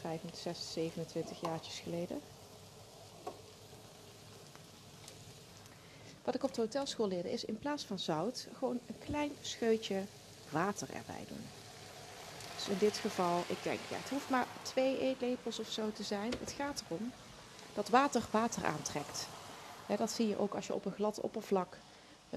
25, 0.00 0.62
27 0.62 1.40
jaartjes 1.40 1.78
geleden. 1.78 2.20
Wat 6.24 6.34
ik 6.34 6.42
op 6.42 6.54
de 6.54 6.60
hotelschool 6.60 7.08
leerde 7.08 7.32
is 7.32 7.44
in 7.44 7.58
plaats 7.58 7.84
van 7.84 7.98
zout 7.98 8.46
gewoon 8.56 8.80
een 8.86 8.98
klein 8.98 9.32
scheutje 9.40 10.02
water 10.50 10.88
erbij 10.88 11.24
doen. 11.28 11.46
Dus 12.56 12.68
in 12.68 12.78
dit 12.78 12.96
geval, 12.96 13.42
ik 13.46 13.62
denk, 13.62 13.80
ja, 13.88 13.96
het 13.96 14.10
hoeft 14.10 14.30
maar 14.30 14.46
twee 14.62 14.98
eetlepels 14.98 15.58
of 15.58 15.70
zo 15.70 15.92
te 15.92 16.02
zijn. 16.02 16.32
Het 16.40 16.52
gaat 16.52 16.82
erom 16.88 17.12
dat 17.74 17.88
water 17.88 18.22
water 18.30 18.64
aantrekt. 18.64 19.26
Dat 19.96 20.10
zie 20.10 20.28
je 20.28 20.38
ook 20.38 20.54
als 20.54 20.66
je 20.66 20.74
op 20.74 20.84
een 20.84 20.92
glad 20.92 21.20
oppervlak 21.20 21.76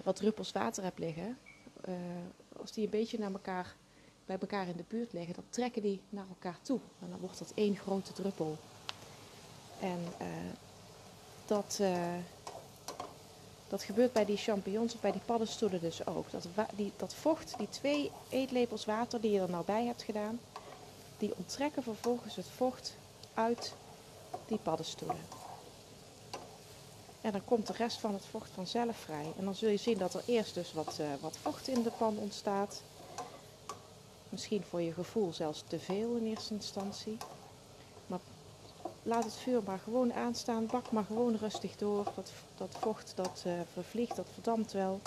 wat 0.04 0.16
druppels 0.16 0.52
water 0.52 0.84
hebt 0.84 1.00
liggen. 1.00 1.38
Uh, 1.90 1.96
als 2.60 2.72
die 2.72 2.84
een 2.84 2.90
beetje 2.90 3.20
naar 3.20 3.32
elkaar, 3.32 3.76
bij 4.26 4.38
elkaar 4.40 4.68
in 4.68 4.76
de 4.76 4.84
buurt 4.88 5.14
liggen, 5.14 5.34
dan 5.34 5.44
trekken 5.50 5.82
die 5.82 6.02
naar 6.10 6.26
elkaar 6.30 6.58
toe. 6.62 6.80
En 7.02 7.10
dan 7.10 7.20
wordt 7.20 7.40
dat 7.40 7.52
één 7.56 7.76
grote 7.76 8.14
druppel. 8.14 8.58
En 9.80 10.00
uh, 10.22 10.28
dat, 11.46 11.82
dat 13.68 13.84
gebeurt 13.84 14.14
bij 14.14 14.26
die 14.26 14.38
champignons 14.38 14.94
of 14.94 15.02
bij 15.02 15.12
die 15.12 15.22
paddenstoelen 15.26 15.82
dus 15.82 16.06
ook. 16.06 16.32
Dat, 16.32 16.48
die, 16.76 16.92
dat 16.98 17.14
vocht, 17.14 17.58
die 17.58 17.70
twee 17.70 18.12
eetlepels 18.30 18.86
water 18.86 19.22
die 19.22 19.32
je 19.32 19.40
er 19.40 19.50
nou 19.50 19.66
bij 19.66 19.86
hebt 19.86 20.04
gedaan, 20.04 20.40
die 21.18 21.34
onttrekken 21.38 21.84
vervolgens 21.84 22.36
het 22.36 22.50
vocht 22.56 22.96
uit 23.34 23.74
die 24.48 24.58
paddenstoelen. 24.58 25.43
En 27.24 27.32
dan 27.32 27.46
komt 27.46 27.68
de 27.68 27.74
rest 27.74 27.98
van 27.98 28.14
het 28.14 28.26
vocht 28.26 28.50
vanzelf 28.54 28.98
vrij. 28.98 29.34
En 29.38 29.46
dan 29.46 29.56
zul 29.56 29.70
je 29.70 29.78
zien 29.78 29.98
dat 29.98 30.14
er 30.14 30.24
eerst 30.26 30.54
dus 30.54 30.74
wat, 30.74 30.98
uh, 31.00 31.08
wat 31.22 31.38
vocht 31.38 31.68
in 31.68 31.84
de 31.84 31.92
pan 31.98 32.18
ontstaat. 32.18 32.82
Misschien 34.30 34.64
voor 34.70 34.82
je 34.82 34.94
gevoel 34.94 35.34
zelfs 35.34 35.64
te 35.68 35.80
veel 35.80 36.16
in 36.16 36.26
eerste 36.26 36.54
instantie. 36.54 37.18
Maar 38.08 38.20
laat 39.04 39.24
het 39.24 39.34
vuur 39.34 39.62
maar 39.66 39.80
gewoon 39.80 40.14
aanstaan. 40.14 40.66
Bak 40.66 40.92
maar 40.92 41.04
gewoon 41.04 41.36
rustig 41.36 41.76
door. 41.76 42.04
Dat, 42.16 42.32
dat 42.58 42.76
vocht 42.80 43.12
dat 43.16 43.44
uh, 43.48 43.54
vervliegt, 43.74 44.16
dat 44.16 44.28
verdampt 44.34 44.72
wel. 44.72 45.00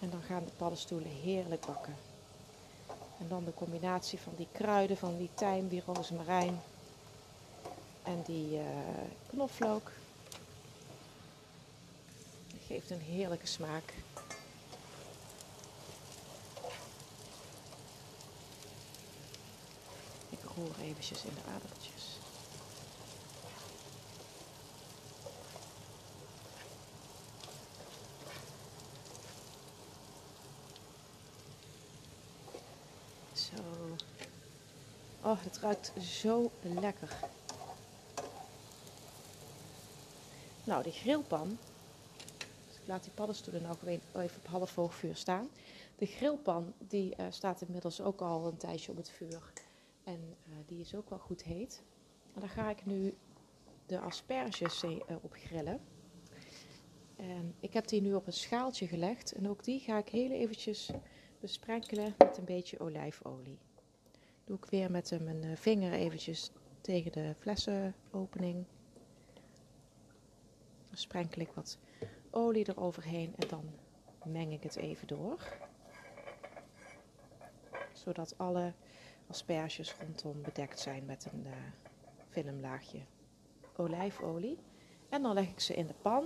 En 0.00 0.10
dan 0.10 0.22
gaan 0.22 0.44
de 0.44 0.52
paddenstoelen 0.56 1.10
heerlijk 1.10 1.66
bakken. 1.66 1.96
En 3.18 3.28
dan 3.28 3.44
de 3.44 3.54
combinatie 3.54 4.18
van 4.18 4.32
die 4.36 4.48
kruiden, 4.52 4.96
van 4.96 5.16
die 5.16 5.30
tijm, 5.34 5.68
die 5.68 5.82
rozemarijn 5.86 6.60
en 8.02 8.22
die 8.26 8.54
uh, 8.54 8.62
knoflook. 9.30 9.90
Geeft 12.68 12.90
een 12.90 13.00
heerlijke 13.00 13.46
smaak. 13.46 13.94
Ik 20.28 20.38
roer 20.56 20.74
eventjes 20.82 21.24
in 21.24 21.34
de 21.34 21.50
aardappeltjes. 21.52 22.18
Zo. 33.32 33.96
Oh, 35.22 35.42
het 35.42 35.58
ruikt 35.58 35.92
zo 36.00 36.50
lekker. 36.62 37.16
Nou, 40.64 40.82
die 40.82 40.92
grillpan. 40.92 41.58
Laat 42.88 43.02
die 43.02 43.12
paddenstoelen 43.12 43.62
nou 43.62 43.76
even 43.86 44.40
op 44.40 44.46
half 44.46 44.74
hoog 44.74 44.94
vuur 44.94 45.16
staan. 45.16 45.48
De 45.96 46.06
grillpan 46.06 46.72
die 46.78 47.14
uh, 47.20 47.26
staat 47.30 47.60
inmiddels 47.60 48.00
ook 48.00 48.20
al 48.20 48.46
een 48.46 48.56
tijdje 48.56 48.90
op 48.90 48.96
het 48.96 49.10
vuur. 49.10 49.52
En 50.04 50.36
uh, 50.48 50.54
die 50.66 50.80
is 50.80 50.94
ook 50.94 51.10
wel 51.10 51.18
goed 51.18 51.42
heet. 51.42 51.82
En 52.34 52.40
daar 52.40 52.48
ga 52.48 52.70
ik 52.70 52.86
nu 52.86 53.14
de 53.86 54.00
asperges 54.00 54.82
uh, 54.82 55.00
op 55.20 55.32
grillen. 55.32 55.80
En 57.16 57.54
ik 57.60 57.72
heb 57.72 57.88
die 57.88 58.00
nu 58.00 58.14
op 58.14 58.26
een 58.26 58.32
schaaltje 58.32 58.86
gelegd. 58.86 59.32
En 59.32 59.48
ook 59.48 59.64
die 59.64 59.80
ga 59.80 59.98
ik 59.98 60.08
heel 60.08 60.30
eventjes 60.30 60.90
besprenkelen 61.40 62.14
met 62.18 62.36
een 62.36 62.44
beetje 62.44 62.80
olijfolie. 62.80 63.58
Doe 64.44 64.56
ik 64.56 64.64
weer 64.64 64.90
met 64.90 65.18
mijn 65.20 65.56
vinger 65.56 65.92
eventjes 65.92 66.50
tegen 66.80 67.12
de 67.12 67.34
flessenopening. 67.38 68.64
Dan 70.88 70.98
sprenkel 70.98 71.40
ik 71.40 71.50
wat 71.54 71.78
olie 72.30 72.68
eroverheen 72.68 73.34
en 73.36 73.48
dan 73.48 73.70
meng 74.24 74.52
ik 74.52 74.62
het 74.62 74.76
even 74.76 75.06
door. 75.06 75.56
Zodat 77.92 78.34
alle 78.36 78.72
asperges 79.26 79.94
rondom 79.94 80.42
bedekt 80.42 80.80
zijn 80.80 81.04
met 81.04 81.26
een 81.32 81.46
uh, 81.46 81.52
filmlaagje 82.28 83.00
olijfolie. 83.76 84.58
En 85.08 85.22
dan 85.22 85.34
leg 85.34 85.48
ik 85.48 85.60
ze 85.60 85.74
in 85.74 85.86
de 85.86 85.94
pan. 86.02 86.24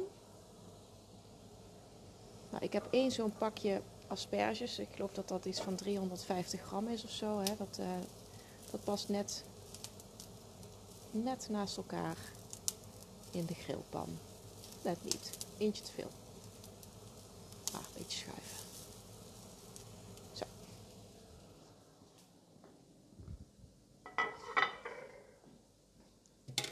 Nou, 2.51 2.65
ik 2.65 2.73
heb 2.73 2.89
één 2.91 3.11
zo'n 3.11 3.37
pakje 3.39 3.83
asperges. 4.07 4.79
Ik 4.79 4.89
geloof 4.95 5.13
dat 5.13 5.29
dat 5.29 5.45
iets 5.45 5.61
van 5.61 5.77
350 5.77 6.61
gram 6.61 6.89
is 6.89 7.05
of 7.05 7.11
zo. 7.11 7.39
Hè. 7.39 7.57
Dat, 7.57 7.79
uh, 7.81 7.87
dat 8.71 8.85
past 8.85 9.09
net, 9.09 9.45
net 11.11 11.49
naast 11.51 11.77
elkaar 11.77 12.17
in 13.31 13.47
de 13.47 13.55
grillpan. 13.55 14.09
Net 14.83 15.05
niet. 15.05 15.42
Eentje 15.63 15.83
te 15.83 15.93
veel. 15.93 16.11
Ah, 17.73 17.81
een 17.81 17.93
beetje 17.97 18.19
schuiven. 18.19 18.67
Zo. 20.33 20.45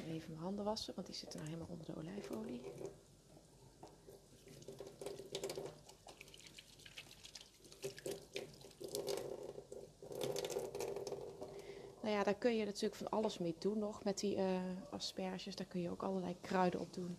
Even 0.07 0.31
mijn 0.31 0.43
handen 0.43 0.65
wassen, 0.65 0.95
want 0.95 1.07
die 1.07 1.17
zitten 1.17 1.39
nou 1.39 1.51
helemaal 1.51 1.71
onder 1.71 1.87
de 1.87 1.97
olijfolie. 1.97 2.61
Nou 12.01 12.15
ja, 12.15 12.25
daar 12.25 12.35
kun 12.35 12.57
je 12.57 12.65
natuurlijk 12.65 12.95
van 12.95 13.11
alles 13.11 13.39
mee 13.39 13.55
doen 13.59 13.79
nog 13.79 14.05
met 14.05 14.19
die 14.19 14.37
uh, 14.37 14.61
asperges. 14.91 15.57
Daar 15.57 15.67
kun 15.67 15.81
je 15.81 15.91
ook 15.91 16.03
allerlei 16.03 16.37
kruiden 16.41 16.81
op 16.81 16.95
doen. 16.95 17.17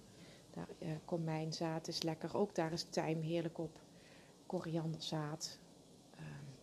Daar, 0.51 0.67
uh, 0.79 0.89
komijnzaad 1.05 1.87
is 1.87 2.01
lekker. 2.01 2.37
Ook 2.37 2.55
daar 2.55 2.71
is 2.71 2.85
tijm 2.89 3.21
heerlijk 3.21 3.57
op. 3.57 3.79
Korianderzaad. 4.45 5.57
Um, 6.19 6.55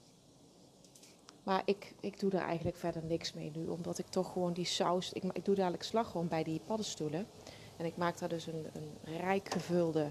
maar 1.43 1.63
ik, 1.65 1.95
ik 2.01 2.21
doe 2.21 2.31
er 2.31 2.43
eigenlijk 2.43 2.77
verder 2.77 3.05
niks 3.05 3.33
mee 3.33 3.51
nu. 3.55 3.67
Omdat 3.67 3.99
ik 3.99 4.07
toch 4.07 4.33
gewoon 4.33 4.53
die 4.53 4.65
saus... 4.65 5.13
Ik, 5.13 5.23
ik 5.33 5.45
doe 5.45 5.55
dadelijk 5.55 5.83
slagroom 5.83 6.29
bij 6.29 6.43
die 6.43 6.61
paddenstoelen. 6.67 7.27
En 7.77 7.85
ik 7.85 7.97
maak 7.97 8.19
daar 8.19 8.29
dus 8.29 8.47
een, 8.47 8.67
een 8.73 9.17
rijk 9.19 9.53
gevulde 9.53 10.11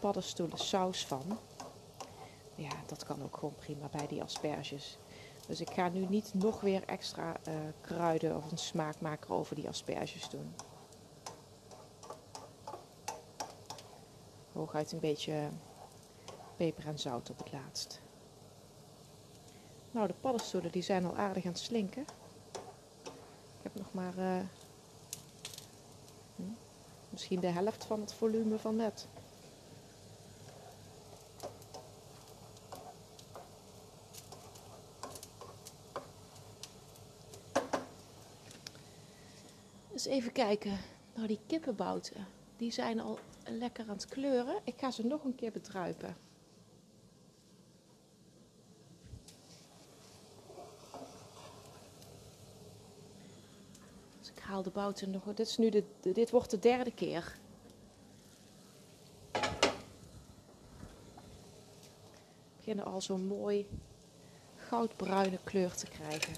paddenstoelen 0.00 0.58
saus 0.58 1.06
van. 1.06 1.38
Ja, 2.54 2.72
dat 2.86 3.04
kan 3.04 3.22
ook 3.22 3.36
gewoon 3.36 3.54
prima 3.54 3.88
bij 3.88 4.06
die 4.06 4.22
asperges. 4.22 4.98
Dus 5.46 5.60
ik 5.60 5.70
ga 5.70 5.88
nu 5.88 6.06
niet 6.06 6.34
nog 6.34 6.60
weer 6.60 6.84
extra 6.84 7.36
uh, 7.48 7.54
kruiden 7.80 8.36
of 8.36 8.50
een 8.50 8.58
smaakmaker 8.58 9.32
over 9.32 9.54
die 9.54 9.68
asperges 9.68 10.28
doen. 10.28 10.54
Hooguit 14.60 14.92
een 14.92 15.00
beetje 15.00 15.48
peper 16.56 16.86
en 16.86 16.98
zout 16.98 17.30
op 17.30 17.38
het 17.38 17.52
laatst. 17.52 18.00
Nou, 19.90 20.06
de 20.06 20.14
paddenstoelen 20.20 20.72
die 20.72 20.82
zijn 20.82 21.04
al 21.04 21.16
aardig 21.16 21.44
aan 21.44 21.50
het 21.50 21.60
slinken. 21.60 22.02
Ik 23.32 23.62
heb 23.62 23.74
nog 23.74 23.92
maar 23.92 24.18
uh, 24.18 24.40
hm, 26.36 26.42
misschien 27.08 27.40
de 27.40 27.46
helft 27.46 27.84
van 27.84 28.00
het 28.00 28.12
volume 28.12 28.58
van 28.58 28.76
net. 28.76 29.06
Dus 39.92 40.04
even 40.04 40.32
kijken. 40.32 40.78
Nou, 41.14 41.26
die 41.26 41.40
kippenbouten, 41.46 42.26
die 42.56 42.72
zijn 42.72 43.00
al 43.00 43.18
lekker 43.46 43.84
aan 43.88 43.94
het 43.94 44.06
kleuren. 44.06 44.60
Ik 44.64 44.74
ga 44.78 44.90
ze 44.90 45.06
nog 45.06 45.24
een 45.24 45.34
keer 45.34 45.52
bedruipen. 45.52 46.16
Dus 54.18 54.30
ik 54.30 54.38
haal 54.38 54.62
de 54.62 54.70
bouten 54.70 55.10
nog. 55.10 55.24
Dit, 55.24 55.46
is 55.46 55.56
nu 55.56 55.70
de, 55.70 55.84
dit 56.00 56.30
wordt 56.30 56.50
de 56.50 56.58
derde 56.58 56.92
keer. 56.92 57.38
beginnen 62.70 62.94
al 62.94 63.00
zo'n 63.00 63.26
mooi 63.26 63.66
goudbruine 64.56 65.38
kleur 65.44 65.74
te 65.74 65.86
krijgen. 65.86 66.34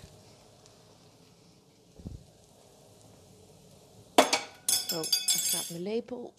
Zo, 4.66 4.94
dan 4.94 5.04
gaat 5.28 5.70
mijn 5.70 5.82
lepel. 5.82 6.32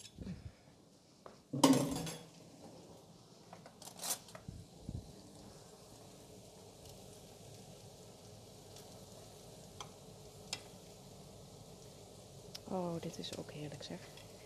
Oh, 12.64 13.02
dit 13.16 13.32
is 13.32 13.38
ook 13.38 13.52
heerlijk 13.52 13.84
zeg. 13.84 13.98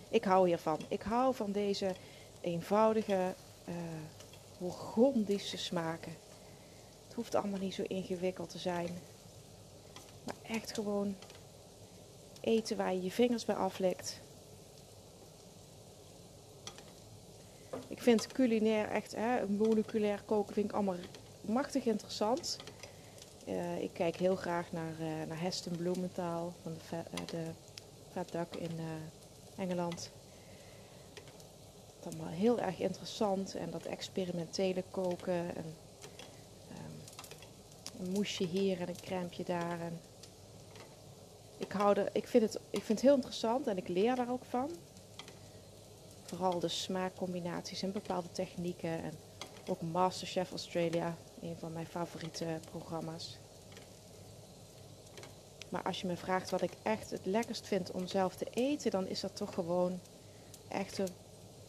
Ik 0.09 0.23
hou 0.23 0.47
hiervan. 0.47 0.79
Ik 0.87 1.01
hou 1.01 1.35
van 1.35 1.51
deze 1.51 1.95
eenvoudige, 2.41 3.33
uh, 4.59 5.35
smaken. 5.39 6.15
Het 7.07 7.15
hoeft 7.15 7.35
allemaal 7.35 7.59
niet 7.59 7.73
zo 7.73 7.83
ingewikkeld 7.87 8.49
te 8.49 8.57
zijn. 8.57 8.89
Maar 10.23 10.35
echt 10.41 10.73
gewoon 10.73 11.15
eten 12.41 12.77
waar 12.77 12.93
je 12.93 13.01
je 13.01 13.11
vingers 13.11 13.45
bij 13.45 13.55
aflekt. 13.55 14.21
Ik 17.87 18.01
vind 18.01 18.27
culinair 18.27 18.89
echt, 18.89 19.15
hè, 19.15 19.47
moleculair 19.47 20.21
koken 20.25 20.53
vind 20.53 20.65
ik 20.69 20.75
allemaal 20.75 20.95
machtig 21.41 21.85
interessant. 21.85 22.57
Uh, 23.47 23.81
ik 23.81 23.93
kijk 23.93 24.15
heel 24.15 24.35
graag 24.35 24.71
naar, 24.71 24.93
uh, 24.99 25.27
naar 25.27 25.41
Heston 25.41 25.77
Blumenthal 25.77 26.53
van 26.61 26.73
de, 26.89 27.25
de 27.25 27.43
Duck 28.25 28.55
in 28.55 28.79
Engeland. 29.57 30.09
Dat 31.99 32.13
is 32.13 32.19
allemaal 32.19 32.33
heel 32.33 32.59
erg 32.59 32.79
interessant 32.79 33.55
en 33.55 33.71
dat 33.71 33.85
experimentele 33.85 34.83
koken 34.91 35.55
en 35.55 35.75
um, 36.71 37.01
een 37.99 38.11
moesje 38.11 38.43
hier 38.43 38.81
en 38.81 38.87
een 38.87 39.01
crèmeje 39.01 39.43
daar. 39.43 39.79
En 39.79 39.99
ik, 41.57 41.71
hou 41.71 41.99
er, 41.99 42.09
ik, 42.11 42.27
vind 42.27 42.43
het, 42.43 42.61
ik 42.69 42.83
vind 42.83 42.87
het 42.87 43.01
heel 43.01 43.15
interessant 43.15 43.67
en 43.67 43.77
ik 43.77 43.87
leer 43.87 44.15
daar 44.15 44.31
ook 44.31 44.45
van. 44.49 44.69
Vooral 46.25 46.59
de 46.59 46.67
smaakcombinaties 46.67 47.81
en 47.81 47.91
bepaalde 47.91 48.31
technieken. 48.31 49.03
En 49.03 49.13
ook 49.67 49.81
Masterchef 49.81 50.49
Australia, 50.49 51.15
een 51.41 51.55
van 51.59 51.73
mijn 51.73 51.87
favoriete 51.87 52.59
programma's. 52.69 53.37
Maar 55.69 55.83
als 55.83 56.01
je 56.01 56.07
me 56.07 56.17
vraagt 56.17 56.49
wat 56.49 56.61
ik 56.61 56.71
echt 56.83 57.09
het 57.09 57.25
lekkerst 57.25 57.67
vind 57.67 57.91
om 57.91 58.07
zelf 58.07 58.35
te 58.35 58.47
eten, 58.53 58.91
dan 58.91 59.07
is 59.07 59.19
dat 59.19 59.35
toch 59.35 59.53
gewoon 59.53 59.99
echte 60.67 61.07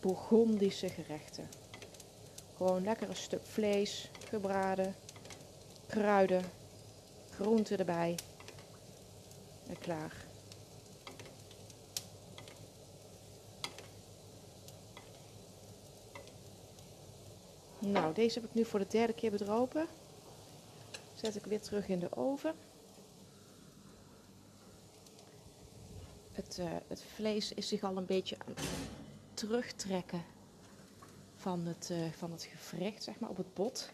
Bourgondische 0.00 0.88
gerechten. 0.88 1.48
Gewoon 2.56 2.84
lekker 2.84 3.08
een 3.08 3.16
stuk 3.16 3.46
vlees, 3.46 4.10
gebraden, 4.28 4.94
kruiden, 5.86 6.42
groenten 7.30 7.78
erbij 7.78 8.14
en 9.68 9.78
klaar. 9.78 10.26
Nou, 17.78 18.14
deze 18.14 18.40
heb 18.40 18.48
ik 18.48 18.54
nu 18.54 18.64
voor 18.64 18.78
de 18.78 18.86
derde 18.88 19.12
keer 19.12 19.30
bedropen. 19.30 19.86
Zet 21.14 21.36
ik 21.36 21.44
weer 21.44 21.60
terug 21.60 21.88
in 21.88 21.98
de 21.98 22.16
oven. 22.16 22.54
Het, 26.38 26.58
uh, 26.58 26.66
het 26.86 27.02
vlees 27.14 27.52
is 27.52 27.68
zich 27.68 27.82
al 27.82 27.96
een 27.96 28.06
beetje 28.06 28.36
aan 28.38 28.54
het 28.54 28.66
terugtrekken 29.34 30.24
van 31.36 31.66
het, 31.66 31.88
uh, 31.92 32.12
van 32.16 32.32
het 32.32 32.42
gewricht, 32.42 33.02
zeg 33.02 33.18
maar, 33.18 33.30
op 33.30 33.36
het 33.36 33.54
bot. 33.54 33.90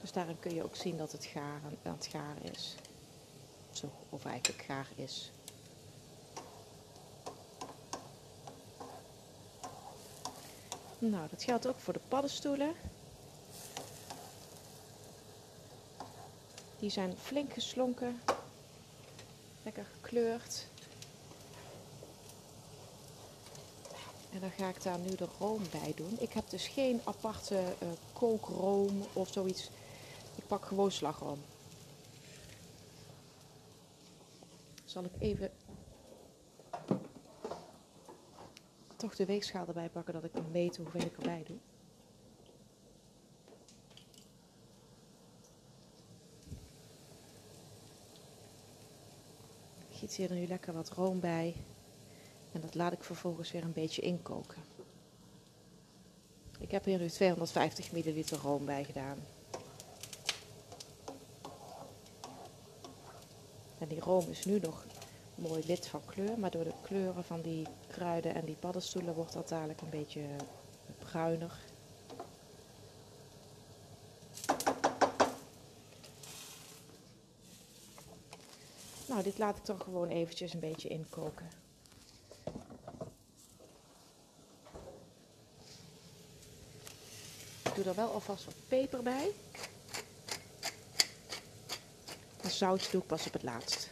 Dus 0.00 0.12
daarin 0.12 0.38
kun 0.38 0.54
je 0.54 0.64
ook 0.64 0.76
zien 0.76 0.96
dat 0.96 1.12
het 1.12 1.24
gaar 1.24 1.60
aan 1.82 1.98
het 1.98 2.52
is. 2.52 2.74
Zo, 3.72 3.90
of 4.08 4.24
eigenlijk 4.24 4.62
gaar 4.62 4.86
is. 4.94 5.30
Nou, 10.98 11.28
dat 11.30 11.42
geldt 11.42 11.66
ook 11.66 11.78
voor 11.80 11.92
de 11.92 12.00
paddenstoelen. 12.08 12.74
Die 16.78 16.90
zijn 16.90 17.16
flink 17.16 17.52
geslonken, 17.52 18.20
lekker 19.62 19.84
gekleurd. 19.84 20.72
En 24.34 24.40
dan 24.40 24.50
ga 24.50 24.68
ik 24.68 24.82
daar 24.82 24.98
nu 24.98 25.14
de 25.14 25.28
room 25.38 25.62
bij 25.70 25.92
doen. 25.96 26.16
Ik 26.18 26.32
heb 26.32 26.50
dus 26.50 26.68
geen 26.68 27.00
aparte 27.04 27.54
uh, 27.54 27.88
kookroom 28.12 29.02
of 29.12 29.28
zoiets. 29.32 29.70
Ik 30.34 30.46
pak 30.46 30.64
gewoon 30.64 30.90
slagroom. 30.90 31.38
Zal 34.84 35.04
ik 35.04 35.12
even 35.18 35.50
toch 38.96 39.16
de 39.16 39.24
weegschaal 39.24 39.66
erbij 39.66 39.88
pakken 39.88 40.14
dat 40.14 40.24
ik 40.24 40.32
kan 40.32 40.50
weten 40.52 40.82
hoeveel 40.82 41.00
ik 41.00 41.16
erbij 41.16 41.42
doe. 41.46 41.56
Giet 49.90 50.14
hier 50.14 50.32
nu 50.32 50.46
lekker 50.46 50.72
wat 50.72 50.90
room 50.90 51.20
bij. 51.20 51.54
En 52.54 52.60
dat 52.60 52.74
laat 52.74 52.92
ik 52.92 53.04
vervolgens 53.04 53.52
weer 53.52 53.62
een 53.62 53.72
beetje 53.72 54.02
inkoken. 54.02 54.62
Ik 56.58 56.70
heb 56.70 56.84
hier 56.84 56.98
nu 56.98 57.08
250 57.08 57.92
milliliter 57.92 58.38
room 58.38 58.64
bij 58.64 58.84
gedaan. 58.84 59.18
En 63.78 63.88
die 63.88 64.00
room 64.00 64.30
is 64.30 64.44
nu 64.44 64.58
nog 64.58 64.84
mooi 65.34 65.62
wit 65.66 65.86
van 65.86 66.04
kleur, 66.04 66.38
maar 66.38 66.50
door 66.50 66.64
de 66.64 66.72
kleuren 66.82 67.24
van 67.24 67.40
die 67.40 67.66
kruiden 67.88 68.34
en 68.34 68.44
die 68.44 68.54
paddenstoelen 68.54 69.14
wordt 69.14 69.32
dat 69.32 69.48
dadelijk 69.48 69.80
een 69.80 69.90
beetje 69.90 70.22
bruiner. 70.98 71.58
Nou, 79.06 79.22
dit 79.22 79.38
laat 79.38 79.56
ik 79.56 79.64
dan 79.64 79.80
gewoon 79.80 80.08
eventjes 80.08 80.54
een 80.54 80.60
beetje 80.60 80.88
inkoken. 80.88 81.63
Ik 87.74 87.82
doe 87.82 87.92
er 87.92 87.98
wel 87.98 88.12
alvast 88.12 88.44
wat 88.44 88.54
peper 88.68 89.02
bij. 89.02 89.30
En 92.40 92.50
zout 92.50 92.90
doe 92.90 93.00
ik 93.00 93.06
pas 93.06 93.26
op 93.26 93.32
het 93.32 93.42
laatst. 93.42 93.90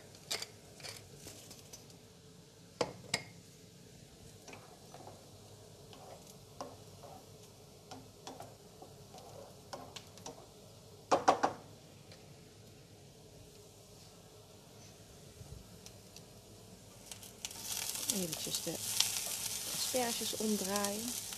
Eventjes 18.15 18.63
de 18.63 18.75
asperges 19.75 20.37
omdraaien. 20.37 21.31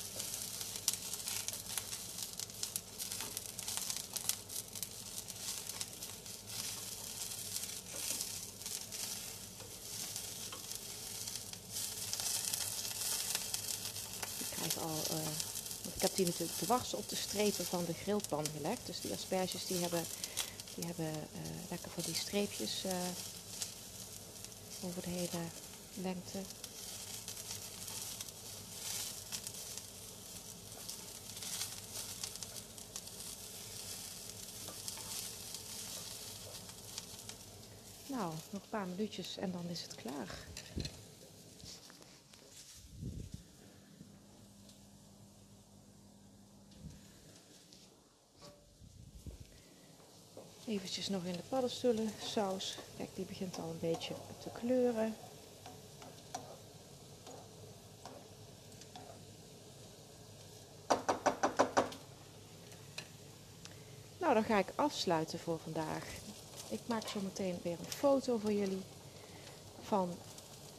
al, 14.85 15.17
uh, 15.17 15.27
ik 15.95 16.03
heb 16.03 16.14
die 16.25 16.33
natuurlijk 16.33 16.59
dwars 16.59 16.95
op 16.95 17.09
de 17.09 17.17
strepen 17.17 17.65
van 17.65 17.85
de 17.85 17.95
grillpan 17.95 18.47
gelegd. 18.57 18.87
Dus 18.87 19.01
die 19.01 19.13
asperges 19.13 19.67
die 19.67 19.81
hebben, 19.81 20.05
die 20.75 20.85
hebben 20.85 21.07
uh, 21.07 21.41
lekker 21.71 21.91
voor 21.91 22.03
die 22.03 22.15
streepjes 22.15 22.85
uh, 22.87 22.93
over 24.85 25.03
de 25.03 25.11
hele 25.11 25.45
lengte. 25.95 26.39
Nou, 38.07 38.33
nog 38.51 38.63
een 38.63 38.69
paar 38.69 38.87
minuutjes 38.87 39.37
en 39.37 39.53
dan 39.53 39.65
is 39.69 39.83
het 39.83 39.95
klaar. 39.95 40.29
Nog 50.95 51.25
in 51.25 51.33
de 51.33 51.43
paddenstoelen 51.49 52.11
saus. 52.23 52.77
Kijk, 52.97 53.09
die 53.15 53.25
begint 53.25 53.59
al 53.59 53.71
een 53.71 53.79
beetje 53.81 54.15
te 54.43 54.49
kleuren. 54.53 55.17
Nou, 64.19 64.35
dan 64.35 64.45
ga 64.45 64.59
ik 64.59 64.73
afsluiten 64.75 65.39
voor 65.39 65.59
vandaag. 65.59 66.05
Ik 66.69 66.81
maak 66.87 67.09
zo 67.09 67.21
meteen 67.21 67.59
weer 67.63 67.79
een 67.79 67.93
foto 67.93 68.39
voor 68.39 68.53
jullie 68.53 68.83
van 69.83 70.15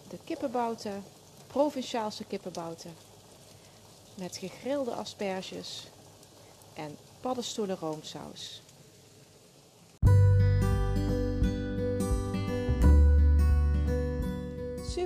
de 0.10 0.18
kippenbouten, 0.24 1.04
provinciaalse 1.48 2.24
kippenbouten, 2.24 2.94
met 4.16 4.38
gegrilde 4.38 4.94
asperges 4.94 5.88
en 6.74 6.98
paddenstoelen 7.22 7.78
roomsaus. 7.78 8.62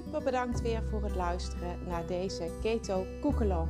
Super 0.10 0.24
bedankt 0.24 0.62
weer 0.62 0.84
voor 0.84 1.04
het 1.04 1.16
luisteren 1.16 1.80
naar 1.88 2.06
deze 2.06 2.50
Keto 2.62 3.06
Koekelong. 3.22 3.68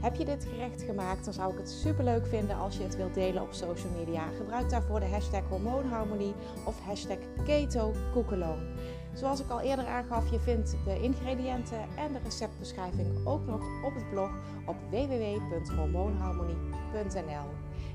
Heb 0.00 0.14
je 0.14 0.24
dit 0.24 0.44
gerecht 0.44 0.82
gemaakt, 0.82 1.24
dan 1.24 1.34
zou 1.34 1.52
ik 1.52 1.58
het 1.58 1.70
super 1.70 2.04
leuk 2.04 2.26
vinden 2.26 2.56
als 2.56 2.76
je 2.76 2.82
het 2.82 2.96
wilt 2.96 3.14
delen 3.14 3.42
op 3.42 3.52
social 3.52 3.92
media. 3.98 4.22
Gebruik 4.36 4.70
daarvoor 4.70 5.00
de 5.00 5.06
hashtag 5.06 5.42
hormoonharmonie 5.48 6.34
of 6.64 6.80
hashtag 6.80 7.18
keto 7.44 7.92
Zoals 9.14 9.40
ik 9.40 9.50
al 9.50 9.60
eerder 9.60 9.86
aangaf, 9.86 10.30
je 10.30 10.40
vindt 10.40 10.76
de 10.84 11.00
ingrediënten 11.00 11.80
en 11.96 12.12
de 12.12 12.18
receptbeschrijving 12.24 13.26
ook 13.26 13.46
nog 13.46 13.60
op 13.84 13.94
het 13.94 14.10
blog 14.10 14.30
op 14.66 14.76
www.hormoonharmonie.nl. 14.90 17.48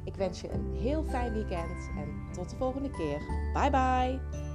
Ik 0.04 0.16
wens 0.16 0.42
je 0.42 0.52
een 0.52 0.76
heel 0.80 1.04
fijn 1.04 1.34
weekend 1.34 1.90
en 1.98 2.28
tot 2.34 2.50
de 2.50 2.56
volgende 2.56 2.90
keer. 2.90 3.20
Bye 3.54 3.70
bye! 3.70 4.49